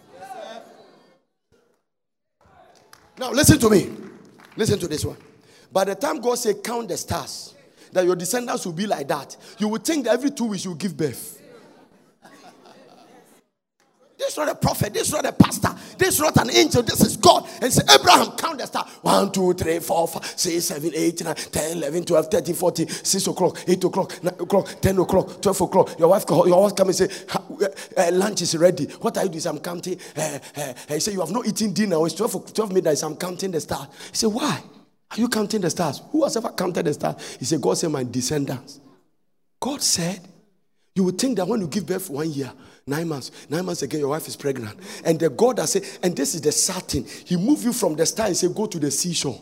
[3.19, 3.91] Now listen to me.
[4.57, 5.17] Listen to this one.
[5.73, 7.55] By the time God say count the stars,
[7.93, 10.75] that your descendants will be like that, you would think that every two weeks you
[10.75, 11.34] give birth.
[14.17, 14.95] This is not a prophet.
[14.95, 15.75] This is not a pastor.
[15.99, 16.83] This is not an angel.
[16.83, 17.49] This is God.
[17.61, 18.85] And say, Abraham, count the star.
[19.03, 23.27] 1, 2, 3, 4, 5, 6, 7, 8, 9, 10, 11, 12, 13, 14, 6
[23.27, 25.99] o'clock, 8 o'clock, 9 o'clock, 10 o'clock, 12 o'clock.
[25.99, 28.87] Your wife, your wife come and say, uh, uh, lunch is ready.
[29.01, 29.47] What are you doing?
[29.47, 29.99] I'm counting.
[30.17, 32.05] Uh, uh, he say, you have not eaten dinner.
[32.07, 33.03] It's 12, 12 midnight.
[33.03, 33.89] I'm counting the stars.
[34.11, 34.63] He said, why?
[35.11, 36.03] Are you counting the stars?
[36.11, 37.37] Who has ever counted the stars?
[37.39, 38.81] He said, God said, my descendants.
[39.61, 40.21] God said,
[40.95, 42.53] you would think that when you give birth one year,
[42.87, 44.79] nine months, nine months again, your wife is pregnant.
[45.05, 48.07] And the God that said, and this is the certain, He moved you from the
[48.07, 49.41] star and said, Go to the seashore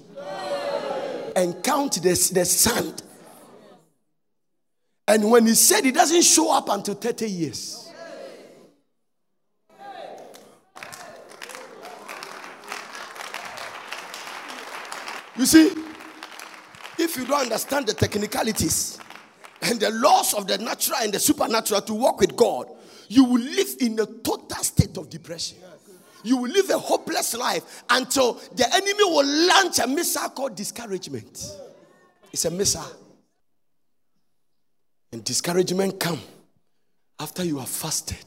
[1.36, 3.02] and count the, the sand.
[5.06, 7.90] And when He said, He doesn't show up until 30 years.
[15.36, 15.70] You see,
[16.98, 18.98] if you don't understand the technicalities,
[19.62, 22.68] and the laws of the natural and the supernatural to work with God,
[23.08, 25.58] you will live in a total state of depression.
[26.24, 31.56] You will live a hopeless life until the enemy will launch a missile called discouragement.
[32.32, 32.90] It's a missile.
[35.12, 36.20] And discouragement come
[37.20, 38.24] after you have fasted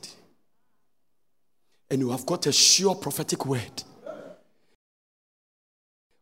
[1.89, 3.83] and you have got a sure prophetic word.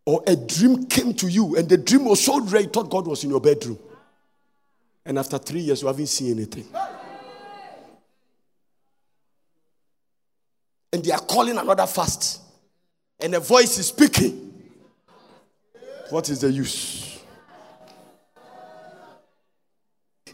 [0.06, 3.08] Or a dream came to you and the dream was so great, you thought God
[3.08, 3.80] was in your bedroom.
[5.06, 6.66] And after three years, you haven't seen anything.
[10.92, 12.42] And they are calling another fast.
[13.20, 14.54] And a voice is speaking.
[16.10, 17.20] What is the use?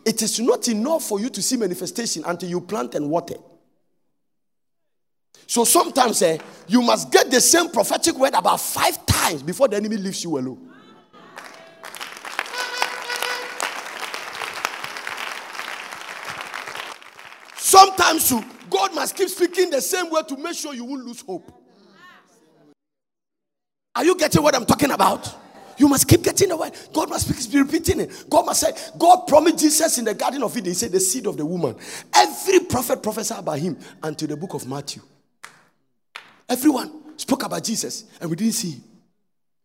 [0.05, 3.35] It is not enough for you to see manifestation until you plant and water.
[5.47, 9.77] So sometimes eh, you must get the same prophetic word about five times before the
[9.77, 10.68] enemy leaves you alone.
[17.79, 21.21] Sometimes you, God must keep speaking the same word to make sure you won't lose
[21.21, 21.49] hope.
[23.95, 25.33] Are you getting what I'm talking about?
[25.77, 26.73] You must keep getting the word.
[26.91, 28.25] God must be repeating it.
[28.29, 30.71] God must say, God promised Jesus in the Garden of Eden.
[30.71, 31.73] He said, the seed of the woman.
[32.13, 35.01] Every prophet prophesied about him until the book of Matthew.
[36.49, 38.83] Everyone spoke about Jesus and we didn't see him.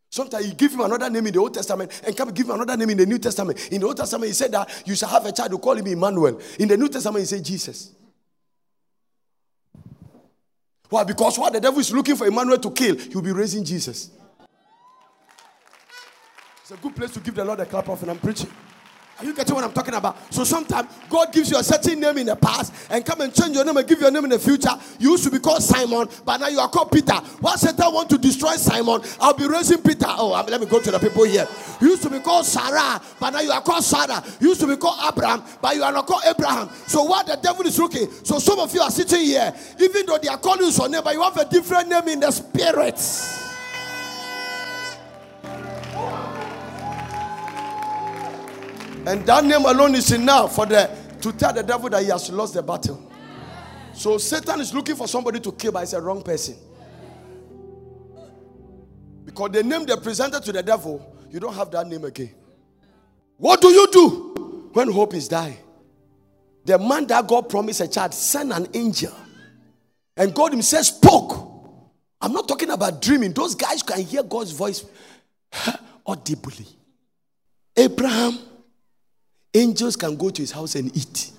[0.08, 2.76] Sometimes you give him another name in the Old Testament and come give him another
[2.76, 3.72] name in the New Testament.
[3.72, 5.88] In the Old Testament, he said that you shall have a child, you call him
[5.88, 6.40] Emmanuel.
[6.60, 7.90] In the New Testament, he said Jesus.
[10.88, 11.04] Why?
[11.04, 14.10] Because what the devil is looking for Emmanuel to kill, he'll be raising Jesus.
[16.60, 18.50] It's a good place to give the Lord a clap off, and I'm preaching.
[19.18, 20.16] Are you getting what I'm talking about?
[20.32, 23.54] So sometimes God gives you a certain name in the past and come and change
[23.54, 24.70] your name and give your name in the future.
[24.98, 27.14] You used to be called Simon, but now you are called Peter.
[27.40, 30.06] Once Satan want to destroy Simon, I'll be raising Peter.
[30.08, 31.46] Oh, let me go to the people here.
[31.80, 34.22] You used to be called Sarai, but now you are called Sarah.
[34.40, 36.68] You used to be called Abraham, but you are not called Abraham.
[36.86, 38.10] So what the devil is looking?
[38.24, 41.02] So some of you are sitting here, even though they are calling you your name,
[41.04, 42.98] but you have a different name in the spirit.
[49.06, 50.90] And that name alone is enough for the
[51.20, 53.10] to tell the devil that he has lost the battle.
[53.94, 56.56] So Satan is looking for somebody to kill, but it's a wrong person.
[59.24, 62.34] Because the name they presented to the devil, you don't have that name again.
[63.36, 65.56] What do you do when hope is dying?
[66.64, 69.14] The man that God promised a child sent an angel,
[70.16, 71.50] and God Himself spoke.
[72.20, 73.32] I'm not talking about dreaming.
[73.32, 74.84] Those guys can hear God's voice
[76.06, 76.66] audibly.
[77.76, 78.38] Abraham
[79.54, 81.30] Angels can go to his house and eat.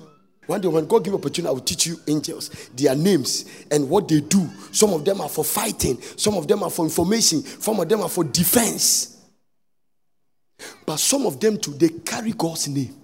[0.47, 4.07] One day, when God give opportunity, I will teach you angels, their names, and what
[4.07, 4.47] they do.
[4.71, 8.01] Some of them are for fighting, some of them are for information, some of them
[8.01, 9.17] are for defense.
[10.85, 12.95] But some of them too, they carry God's name.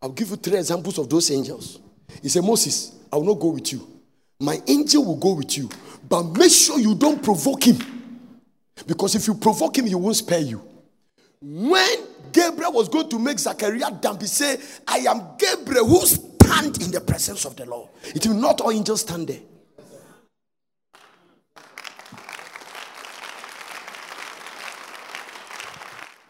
[0.00, 1.80] I'll give you three examples of those angels.
[2.22, 3.86] He said, Moses, I will not go with you.
[4.40, 5.68] My angel will go with you.
[6.08, 7.78] But make sure you don't provoke him.
[8.86, 10.62] Because if you provoke him, he won't spare you.
[11.40, 12.07] When
[12.38, 14.20] Gabriel was going to make Zachariah dumb.
[14.20, 17.88] he said, I am Gabriel who stand in the presence of the Lord.
[18.14, 19.40] It will not all angels stand there.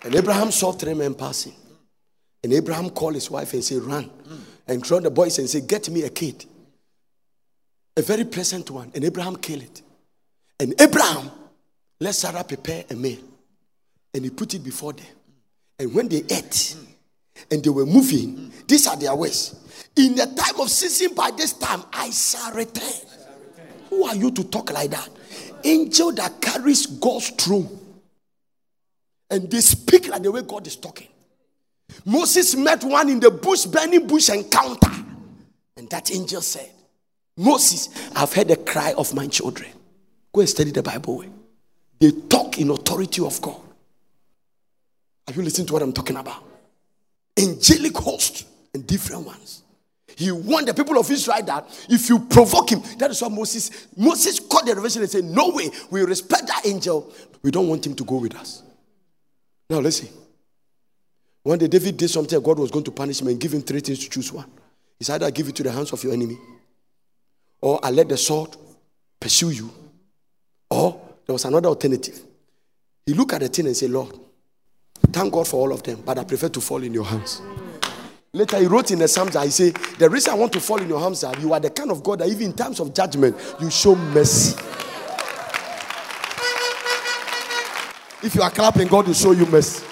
[0.02, 1.52] And Abraham saw three men passing.
[2.42, 4.10] And Abraham called his wife and said, Run.
[4.66, 6.46] And called the boys and said, Get me a kid.
[7.98, 8.90] A very pleasant one.
[8.94, 9.82] And Abraham killed it.
[10.58, 11.30] And Abraham
[12.00, 13.20] let Sarah prepare a meal.
[14.14, 15.17] And he put it before them.
[15.78, 16.76] And when they ate
[17.50, 19.54] and they were moving, these are their ways.
[19.96, 22.92] In the time of season, by this time, I shall return.
[23.90, 25.08] Who are you to talk like that?
[25.64, 27.78] Angel that carries God's throne.
[29.30, 31.08] And they speak like the way God is talking.
[32.04, 34.90] Moses met one in the bush, burning bush encounter.
[35.76, 36.70] And that angel said,
[37.36, 39.70] Moses, I've heard the cry of my children.
[40.32, 41.24] Go and study the Bible.
[42.00, 43.60] They talk in authority of God.
[45.28, 46.42] Are you listening to what I'm talking about?
[47.38, 49.62] Angelic host and different ones.
[50.16, 53.88] He warned the people of Israel that if you provoke him, that is what Moses
[53.94, 57.12] Moses called the revelation and said, No way, we respect that angel.
[57.42, 58.62] We don't want him to go with us.
[59.68, 60.08] Now listen.
[61.42, 63.80] One day David did something, God was going to punish him and give him three
[63.80, 64.50] things to choose one.
[64.98, 66.36] He said, either give it to the hands of your enemy,
[67.60, 68.56] or I let the sword
[69.20, 69.70] pursue you,
[70.68, 72.20] or there was another alternative.
[73.06, 74.18] He looked at the thing and said, Lord,
[75.12, 77.42] thank God for all of them, but I prefer to fall in your hands.
[78.32, 80.80] Later, he wrote in the Psalms that he said, The reason I want to fall
[80.80, 82.92] in your hands that you are the kind of God that even in times of
[82.94, 84.56] judgment, you show mercy.
[88.22, 89.84] If you are clapping, God will show you mercy.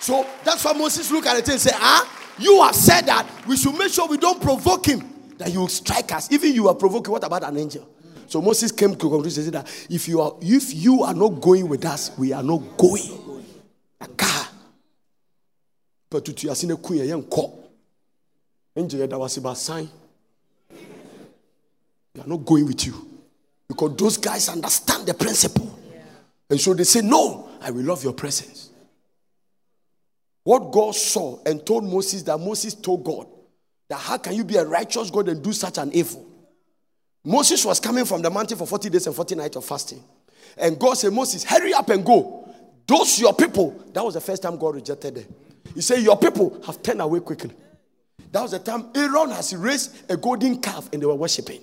[0.00, 3.56] So that's why Moses looked at it and said, Ah, you have said that we
[3.56, 5.02] should make sure we don't provoke him,
[5.38, 6.30] that he will strike us.
[6.30, 7.88] Even you are provoking, what about an angel?
[8.28, 11.84] So Moses came to conclusion that if you are if you are not going with
[11.84, 13.28] us, we are not going.
[16.10, 17.54] But to you seen a queen young cop.
[18.76, 19.88] Angel that was about sign.
[22.14, 23.06] We are not going with you.
[23.68, 25.78] Because those guys understand the principle.
[26.48, 28.70] And so they say, No, I will love your presence.
[30.44, 33.26] What God saw and told Moses that Moses told God
[33.88, 36.26] that how can you be a righteous God and do such an evil?
[37.24, 40.02] Moses was coming from the mountain for 40 days and 40 nights of fasting.
[40.56, 42.48] And God said, Moses, hurry up and go.
[42.86, 45.34] Those your people, that was the first time God rejected them.
[45.74, 47.50] He said, Your people have turned away quickly.
[48.32, 51.60] That was the time Aaron has raised a golden calf and they were worshiping.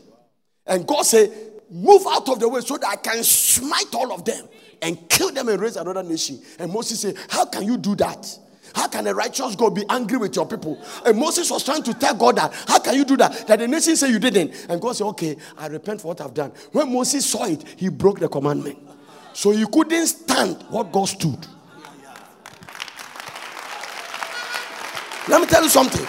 [0.66, 1.32] And God said,
[1.70, 4.47] Move out of the way so that I can smite all of them
[4.82, 6.39] and kill them and raise another nation.
[6.60, 8.39] And Moses said, How can you do that?
[8.76, 10.78] How can a righteous God be angry with your people?
[11.05, 12.53] And Moses was trying to tell God that.
[12.67, 13.47] How can you do that?
[13.47, 14.65] That the nation say you didn't.
[14.67, 16.51] And God said, Okay, I repent for what I've done.
[16.73, 18.78] When Moses saw it, he broke the commandment.
[19.32, 21.47] So he couldn't stand what God stood.
[25.30, 26.05] Let me tell you something.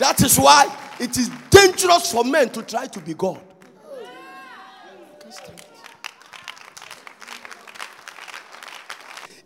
[0.00, 3.40] That is why it is dangerous for men to try to be God.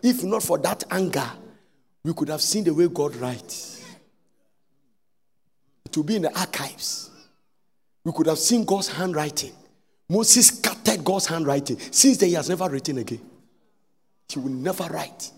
[0.01, 1.31] If not for that anger,
[2.05, 3.83] we could have seen the way God writes.
[5.91, 7.09] To be in the archives.
[8.03, 9.53] We could have seen God's handwriting.
[10.07, 11.79] Moses scattered God's handwriting.
[11.79, 13.21] Since then, he has never written again.
[14.29, 15.31] He will never write.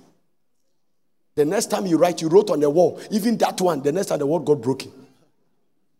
[1.36, 2.99] The next time you write, you wrote on the wall.
[3.11, 4.91] Even that one, the next time the word got broken.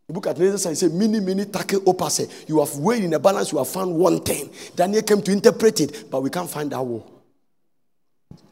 [0.08, 2.50] The book at Nathan says, Mini, mini, take opase.
[2.50, 4.50] You have weighed in a balance, you have found one thing.
[4.76, 7.10] Daniel came to interpret it, but we can't find that wall.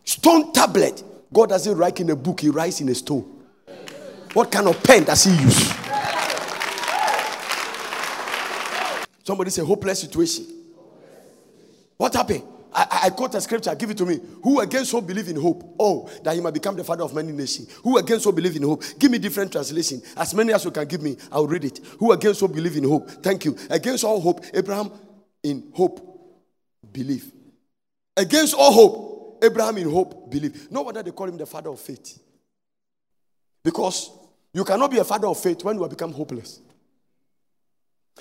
[0.05, 1.03] Stone tablet.
[1.35, 3.23] God doesn't write in a book, He writes in a stone.
[4.31, 5.69] What kind of pen does He use?
[9.21, 10.45] Somebody say, hopeless situation.
[11.97, 12.43] What happened?
[12.73, 14.21] I, I quote a scripture, give it to me.
[14.43, 15.75] Who against hope believe in hope?
[15.77, 17.69] Oh, that he might become the father of many nations.
[17.83, 18.83] Who against hope believe in hope?
[18.97, 20.01] Give me different translation.
[20.15, 21.79] As many as you can give me, I'll read it.
[21.99, 23.09] Who against hope believe in hope?
[23.09, 23.57] Thank you.
[23.69, 24.89] Against all hope, Abraham
[25.43, 25.99] in hope
[26.93, 27.29] believe.
[28.15, 29.04] Against all hope,
[29.45, 30.71] Abraham in hope believe.
[30.71, 32.19] No wonder they call him the father of faith.
[33.63, 34.11] Because
[34.53, 36.61] you cannot be a father of faith when you have become hopeless.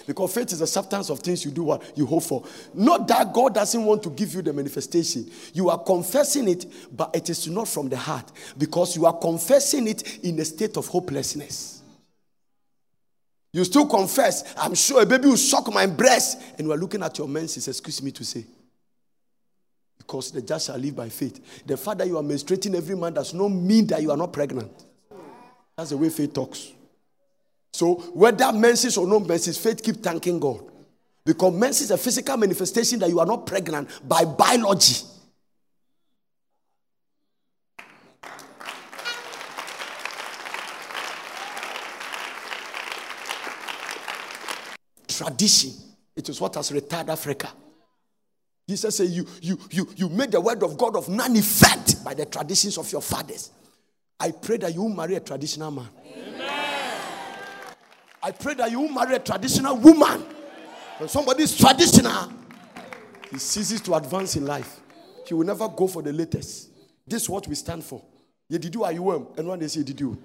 [0.07, 2.45] Because faith is the substance of things you do what you hope for.
[2.75, 5.31] Not that God doesn't want to give you the manifestation.
[5.53, 8.33] You are confessing it, but it is not from the heart.
[8.59, 11.83] Because you are confessing it in a state of hopelessness.
[13.53, 17.05] You still confess, I'm sure a baby will suck my breast, and you are looking
[17.05, 18.45] at your menses, excuse me to say.
[20.07, 21.65] Because the just shall live by faith.
[21.67, 24.33] The fact that you are menstruating every month does not mean that you are not
[24.33, 24.71] pregnant.
[25.77, 26.73] That's the way faith talks.
[27.73, 30.63] So whether menses or no menses, faith keep thanking God.
[31.25, 34.97] Because menses is a physical manifestation that you are not pregnant by biology.
[45.09, 45.73] Tradition.
[46.15, 47.51] It is what has retired Africa.
[48.69, 52.15] Jesus said, you, you, you, you made the word of God of none effect by
[52.15, 53.51] the traditions of your fathers.
[54.19, 55.89] I pray that you marry a traditional man.
[56.17, 57.01] Amen.
[58.23, 60.25] I pray that you marry a traditional woman.
[60.97, 62.33] When somebody is traditional,
[63.31, 64.81] he ceases to advance in life.
[65.27, 66.71] He will never go for the latest.
[67.07, 68.03] This is what we stand for.
[68.49, 70.17] You did you are you and one day say did you.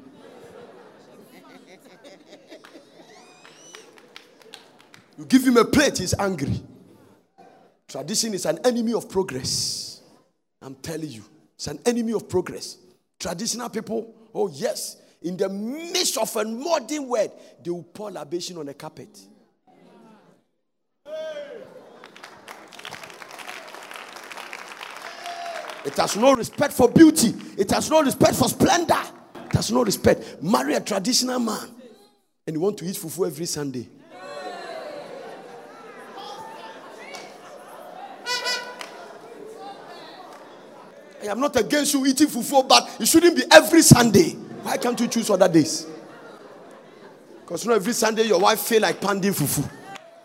[5.17, 6.61] You give him a plate, he's angry.
[7.89, 10.01] Tradition is an enemy of progress.
[10.61, 11.23] I'm telling you,
[11.55, 12.77] it's an enemy of progress.
[13.19, 17.31] Traditional people, oh yes, in the midst of a modern world,
[17.63, 19.09] they will pour libation on a carpet.
[25.85, 27.33] It has no respect for beauty.
[27.57, 29.01] It has no respect for splendor.
[29.45, 30.43] It has no respect.
[30.43, 31.69] Marry a traditional man
[32.45, 33.89] and you want to eat fufu every Sunday.
[41.30, 44.32] Am not against you eating fufu, but it shouldn't be every Sunday.
[44.63, 45.86] Why can't you choose other days?
[47.41, 49.67] Because you know, every Sunday your wife feel like panding fufu.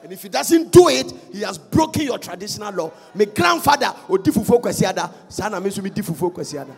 [0.03, 2.93] And if he doesn't do it, he has broken your traditional law.
[3.15, 5.11] My grandfather would di fufu kwesiada.
[5.29, 6.75] Sana mesu di fufu kwesiada.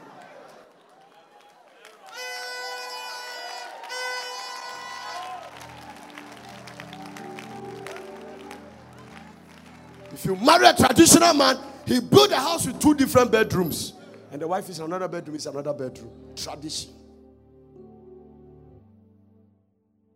[10.12, 13.95] If you marry a traditional man, he built a house with two different bedrooms.
[14.37, 16.11] And the wife is another bedroom, is another bedroom.
[16.37, 16.91] Tradition.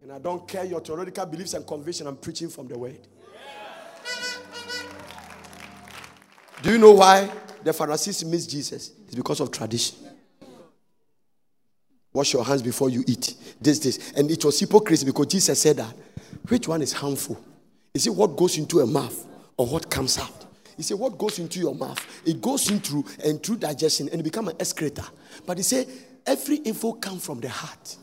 [0.03, 3.01] And I don't care your theological beliefs and conviction, I'm preaching from the word.
[6.61, 7.33] Do you know why
[7.65, 8.93] the Pharisees miss Jesus?
[9.07, 9.97] It's because of tradition.
[12.13, 13.37] Wash your hands before you eat.
[13.59, 14.13] This, this.
[14.13, 15.97] And it was hypocrisy because Jesus said that.
[16.47, 17.43] Which one is harmful?
[17.95, 20.40] Is it what goes into a mouth or what comes out?
[20.81, 22.03] He said, What goes into your mouth?
[22.25, 25.05] It goes in through and through digestion and become an excreta.
[25.45, 25.87] But he said,
[26.25, 27.99] Every info comes from the heart.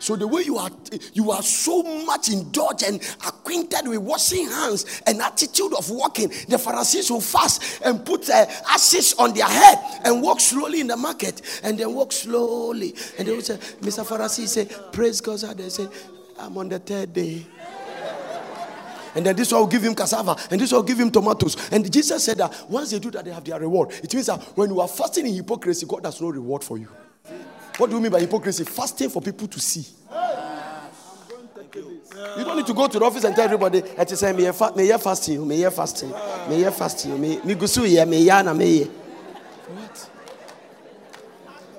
[0.00, 0.68] So the way you are,
[1.14, 6.28] you are so much indulged and acquainted with washing hands and attitude of walking.
[6.46, 10.88] The Pharisees will fast and put uh, ashes on their head and walk slowly in
[10.88, 12.94] the market and then walk slowly.
[13.18, 14.04] And they will say, Mr.
[14.04, 15.38] Pharisee say, praise God.
[15.56, 15.88] They say,
[16.38, 17.46] I'm on the third day.
[19.14, 21.56] And then this one will give him cassava, and this one will give him tomatoes.
[21.72, 23.90] And Jesus said that once they do that, they have their reward.
[24.02, 26.88] It means that when you are fasting in hypocrisy, God has no reward for you.
[27.76, 28.64] What do you mean by hypocrisy?
[28.64, 29.86] Fasting for people to see.
[32.36, 34.50] You don't need to go to the office and tell everybody, I just say, me
[34.52, 36.10] fa- me fasting, me fasting,
[36.48, 38.84] me fasting, me me gusu ye, me yana me.
[38.84, 40.10] What?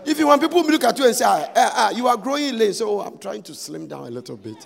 [0.05, 2.17] If you want people to look at you and say, ah, ah, ah you are
[2.17, 4.65] growing late, so I'm trying to slim down a little bit.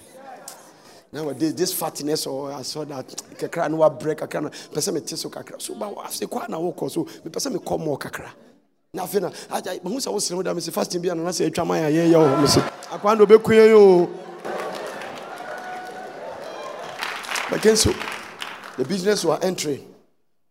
[1.12, 5.01] Nowadays, this fatness, or oh, I saw that kakra no break, kakra no, person me
[5.01, 5.62] tiso kakra.
[5.62, 8.32] So, but I say, kwa na woko, so me person me come more kakra
[8.95, 11.68] na afei na agya mahu sɛ wosere mu da mese fasting bi anana sɛ atwa
[11.68, 14.10] ma yɛ ayɛyɛ wo mese akwa na ɔbɛkua yi o
[17.51, 17.93] Again, so
[18.76, 19.86] the business you are entering,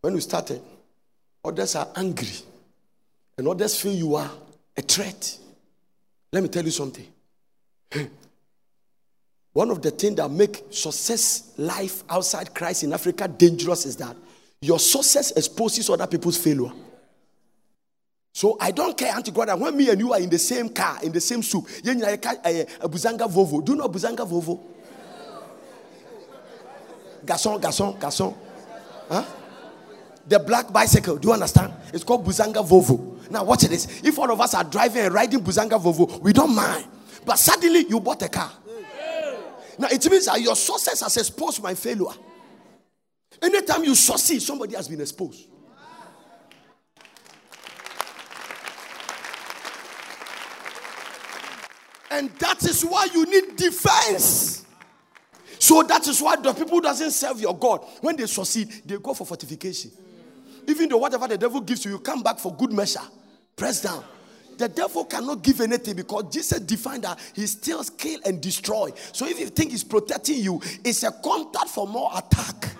[0.01, 0.61] when you started,
[1.43, 2.33] others are angry,
[3.37, 4.31] and others feel you are
[4.77, 5.37] a threat.
[6.31, 7.05] Let me tell you something.
[9.55, 14.13] One of the things that make success life outside Christ in Africa dangerous is that
[14.59, 16.73] your success exposes other people's failure.
[18.33, 20.99] So I don't care, Auntie God, when me and you are in the same car,
[21.01, 23.63] in the same soup, you know, a Buzanga Volvo.
[23.63, 24.59] Do you know Buzanga Volvo?
[27.25, 28.35] Garçon, garçon, garçon.
[29.07, 29.23] Huh?
[30.27, 31.71] The black bicycle, do you understand?
[31.93, 33.31] It's called Buzanga Volvo.
[33.31, 34.01] Now, watch this.
[34.03, 36.87] If all of us are driving and riding Buzanga Volvo, we don't mind.
[37.25, 38.51] But suddenly, you bought a car.
[39.77, 42.13] Now, it means that your success has exposed my failure.
[43.41, 45.47] Anytime you succeed, somebody has been exposed.
[52.11, 54.65] And that is why you need defense.
[55.59, 57.85] So that is why the people doesn't serve your God.
[57.99, 59.91] When they succeed, they go for fortification.
[60.67, 63.01] Even though whatever the devil gives you, you come back for good measure.
[63.55, 64.03] Press down.
[64.57, 68.91] The devil cannot give anything because Jesus defined that he steals, kill, and destroy.
[69.11, 72.75] So if you think he's protecting you, it's a contact for more attack.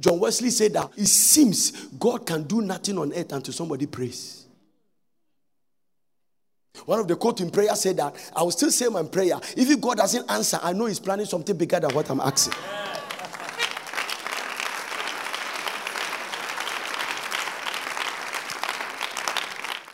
[0.00, 4.46] John Wesley said that it seems God can do nothing on earth until somebody prays.
[6.86, 9.38] One of the quote in prayer said that I will still say my prayer.
[9.56, 12.54] If God doesn't answer, I know He's planning something bigger than what I'm asking.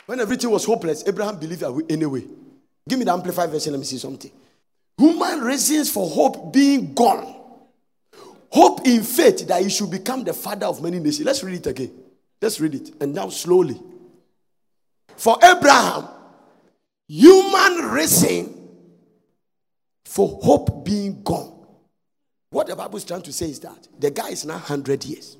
[0.07, 2.25] When everything was hopeless, Abraham believed anyway.
[2.89, 4.31] Give me the amplified version, let me see something.
[4.97, 7.37] Human reasons for hope being gone
[8.49, 11.25] Hope in faith that he should become the father of many nations.
[11.25, 11.91] Let's read it again.
[12.41, 12.91] Let's read it.
[13.01, 13.79] And now slowly.
[15.17, 16.07] For Abraham,
[17.07, 18.69] human reason
[20.05, 21.53] for hope being gone.
[22.49, 25.37] What the Bible is trying to say is that the guy is now 100 years,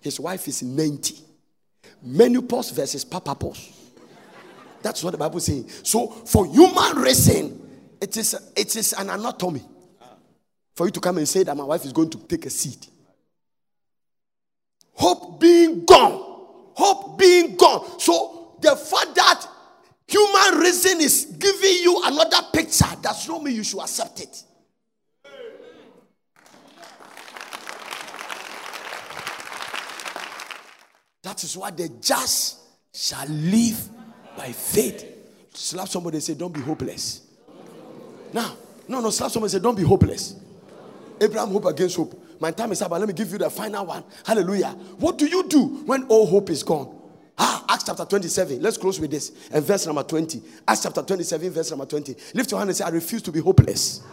[0.00, 1.20] his wife is 90.
[2.02, 3.72] Menopause versus papapause.
[4.86, 5.68] That's what the Bible is saying.
[5.82, 7.60] So, for human reason,
[8.00, 9.60] it is, it is an anatomy
[10.76, 12.86] for you to come and say that my wife is going to take a seat.
[14.92, 16.22] Hope being gone.
[16.76, 17.98] Hope being gone.
[17.98, 19.48] So, the fact that
[20.06, 24.40] human reason is giving you another picture does not mean you should accept it.
[31.24, 32.58] That is why the just
[32.94, 33.95] shall live
[34.36, 35.04] by faith.
[35.54, 37.22] Slap somebody and say, Don't be hopeless.
[38.32, 38.56] Now,
[38.88, 40.36] no, no, slap somebody and say, Don't be hopeless.
[41.20, 42.22] Abraham hope against hope.
[42.38, 44.04] My time is up, but let me give you the final one.
[44.24, 44.70] Hallelujah.
[44.98, 46.94] What do you do when all hope is gone?
[47.38, 48.60] Ah, Acts chapter 27.
[48.60, 49.32] Let's close with this.
[49.50, 50.42] And verse number 20.
[50.68, 52.14] Acts chapter 27, verse number 20.
[52.34, 53.98] Lift your hand and say, I refuse to be hopeless.
[53.98, 54.04] To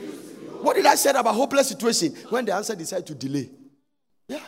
[0.00, 0.62] be hopeless.
[0.62, 2.14] What did I say about hopeless situation?
[2.30, 3.50] When the answer decided to delay.
[4.28, 4.40] Yeah.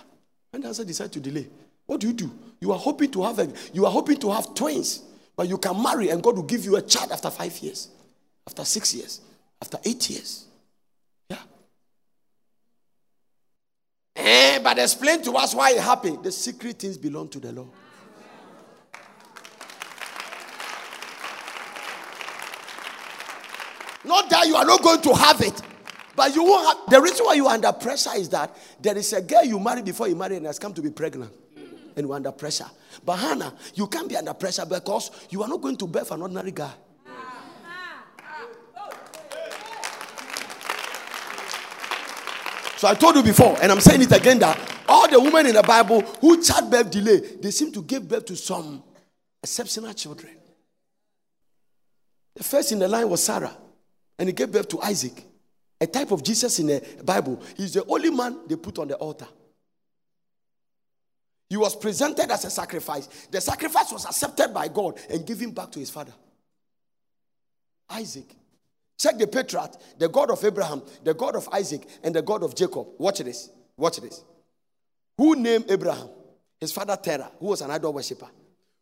[0.51, 1.49] When the answer decided to delay.
[1.87, 2.31] What do you do?
[2.61, 5.03] You are hoping to have a, you are hoping to have twins,
[5.39, 7.91] but you can marry and God will give you a child after five years,
[8.45, 9.21] after six years,
[9.63, 10.47] after eight years.
[11.31, 11.37] Yeah.
[14.17, 16.25] Eh, but explain to us why it happened.
[16.25, 17.69] The secret things belong to the Lord.
[24.05, 25.63] Not that you are not going to have it,
[26.17, 26.91] but you won't have.
[26.91, 29.83] The reason why you are under pressure is that there is a girl you marry
[29.83, 31.33] before you marry and has come to be pregnant
[31.99, 32.71] and you're under pressure.
[33.05, 36.23] But Hannah, you can't be under pressure because you are not going to birth an
[36.23, 36.73] ordinary guy.
[42.77, 44.57] So I told you before, and I'm saying it again that
[44.89, 48.37] all the women in the Bible who childbirth delay, they seem to give birth to
[48.37, 48.85] some
[49.43, 50.33] exceptional children.
[52.37, 53.57] The first in the line was Sarah,
[54.17, 55.25] and he gave birth to Isaac,
[55.81, 57.43] a type of Jesus in the Bible.
[57.57, 59.27] He's the only man they put on the altar.
[61.49, 63.07] He was presented as a sacrifice.
[63.31, 66.13] The sacrifice was accepted by God and given back to his father.
[67.91, 68.35] Isaac.
[68.99, 72.55] Check the patriarch, the God of Abraham, the God of Isaac, and the God of
[72.55, 72.87] Jacob.
[72.99, 73.49] Watch this.
[73.77, 74.23] Watch this.
[75.17, 76.09] Who named Abraham?
[76.61, 78.29] His father Terah, who was an idol worshiper.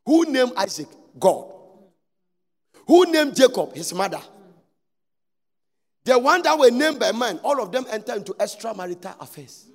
[0.06, 0.88] Who named Isaac?
[1.18, 1.52] God.
[2.86, 3.74] Who named Jacob?
[3.74, 4.20] His mother.
[6.04, 9.66] The one that were named by man, all of them enter into extramarital affairs.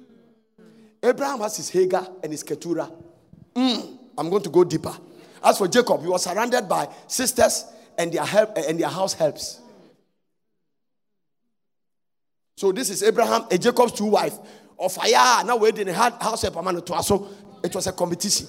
[1.03, 2.91] Abraham has his Hagar and his Keturah.
[3.55, 4.95] Mm, I'm going to go deeper.
[5.43, 7.65] As for Jacob, he was surrounded by sisters
[7.97, 9.59] and their help and their house helps.
[12.57, 14.39] So this is Abraham and Jacob's two wives.
[14.77, 16.55] Of fire, now we didn't have house help
[17.03, 17.29] so
[17.63, 18.47] it was a competition.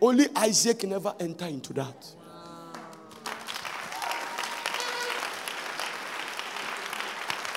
[0.00, 2.06] Only Isaac never enter into that.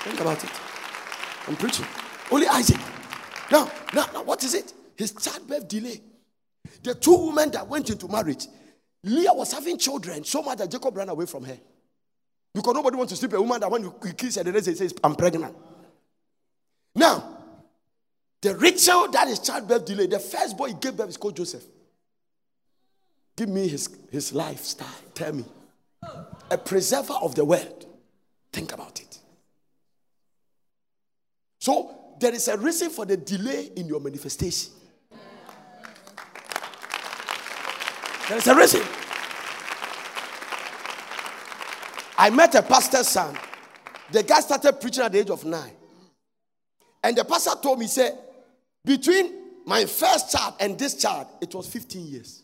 [0.04, 0.50] Think about it.
[1.48, 1.86] I'm preaching.
[2.30, 2.80] Only Isaac.
[3.50, 4.72] Now, now, now, what is it?
[4.96, 6.00] His childbirth delay.
[6.82, 8.46] The two women that went into marriage,
[9.02, 11.58] Leah was having children so much that Jacob ran away from her.
[12.54, 14.74] Because nobody wants to sleep a woman that when you kiss her, the next day
[14.74, 15.54] says, I'm pregnant.
[16.94, 17.38] Now,
[18.40, 21.64] the Rachel that is childbirth delay, the first boy he gave birth is called Joseph.
[23.36, 24.86] Give me his, his lifestyle.
[25.14, 25.44] Tell me.
[26.50, 27.86] A preserver of the world.
[28.52, 29.18] Think about it.
[31.58, 34.72] So there is a reason for the delay in your manifestation.
[38.28, 38.82] There is a reason.
[42.16, 43.36] I met a pastor's son.
[44.10, 45.72] The guy started preaching at the age of nine.
[47.02, 48.18] And the pastor told me, he said,
[48.84, 49.30] between
[49.66, 52.42] my first child and this child, it was 15 years.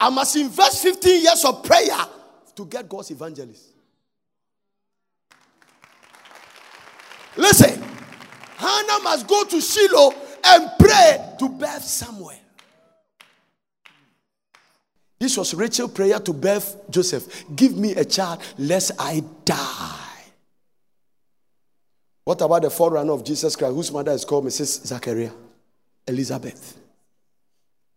[0.00, 1.96] I must invest 15 years of prayer
[2.56, 3.77] to get God's evangelist.
[7.38, 7.80] Listen,
[8.56, 10.12] Hannah must go to Shiloh
[10.44, 12.40] and pray to birth somewhere.
[15.20, 17.44] This was Rachel's prayer to birth Joseph.
[17.54, 20.04] Give me a child, lest I die.
[22.24, 24.86] What about the forerunner of Jesus Christ, whose mother is called Mrs.
[24.86, 25.30] Zachariah?
[26.08, 26.76] Elizabeth.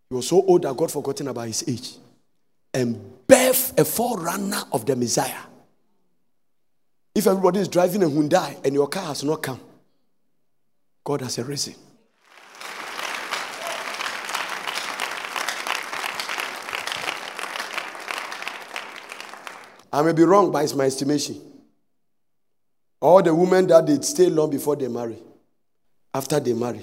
[0.09, 1.95] He was so old that God forgotten about his age.
[2.73, 5.50] And birth a forerunner of the Messiah.
[7.13, 9.59] If everybody is driving a Hyundai and your car has not come,
[11.03, 11.75] God has a reason.
[19.93, 21.41] I may be wrong, but it's my estimation.
[23.01, 25.17] All the women that did stay long before they marry,
[26.13, 26.79] after they marry,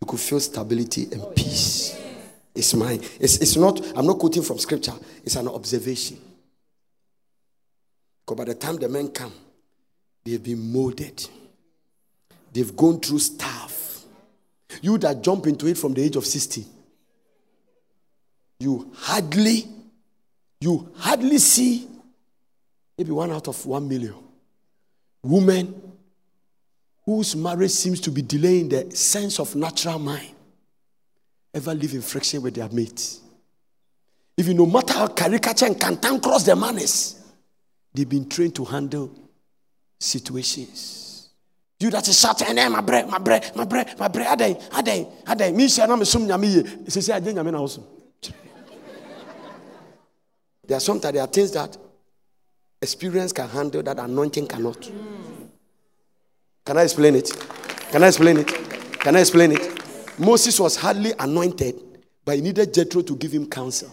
[0.00, 1.98] you could feel stability and peace.
[2.54, 3.00] It's mine.
[3.20, 4.92] It's, it's not, I'm not quoting from scripture,
[5.24, 6.18] it's an observation.
[8.26, 9.32] Because by the time the men come,
[10.26, 11.28] they've been molded,
[12.52, 14.02] they've gone through stuff.
[14.82, 16.66] You that jump into it from the age of 60,
[18.58, 19.64] you hardly,
[20.60, 21.88] you hardly see
[22.98, 24.14] maybe one out of one million
[25.22, 25.92] women
[27.04, 30.30] whose marriage seems to be delaying the sense of natural mind
[31.54, 33.20] ever live in friction with their mates.
[34.36, 37.22] If you no matter how caricature and cantan cross their manners,
[37.94, 39.10] they've been trained to handle
[39.98, 41.28] situations.
[41.78, 45.06] You that is shouting, and my bread, my bread, my bread, my bread, aday, aday,
[45.24, 46.88] aday, me share na me sum nyame ye.
[46.88, 47.84] Say say ade nyame na also.
[50.66, 51.76] There are sometimes there are things that
[52.82, 54.90] experience can handle that anointing cannot.
[56.64, 57.30] Can I explain it?
[57.92, 58.48] Can I explain it?
[58.98, 60.18] Can I explain it?
[60.18, 61.76] Moses was hardly anointed,
[62.24, 63.92] but he needed Jethro to give him counsel.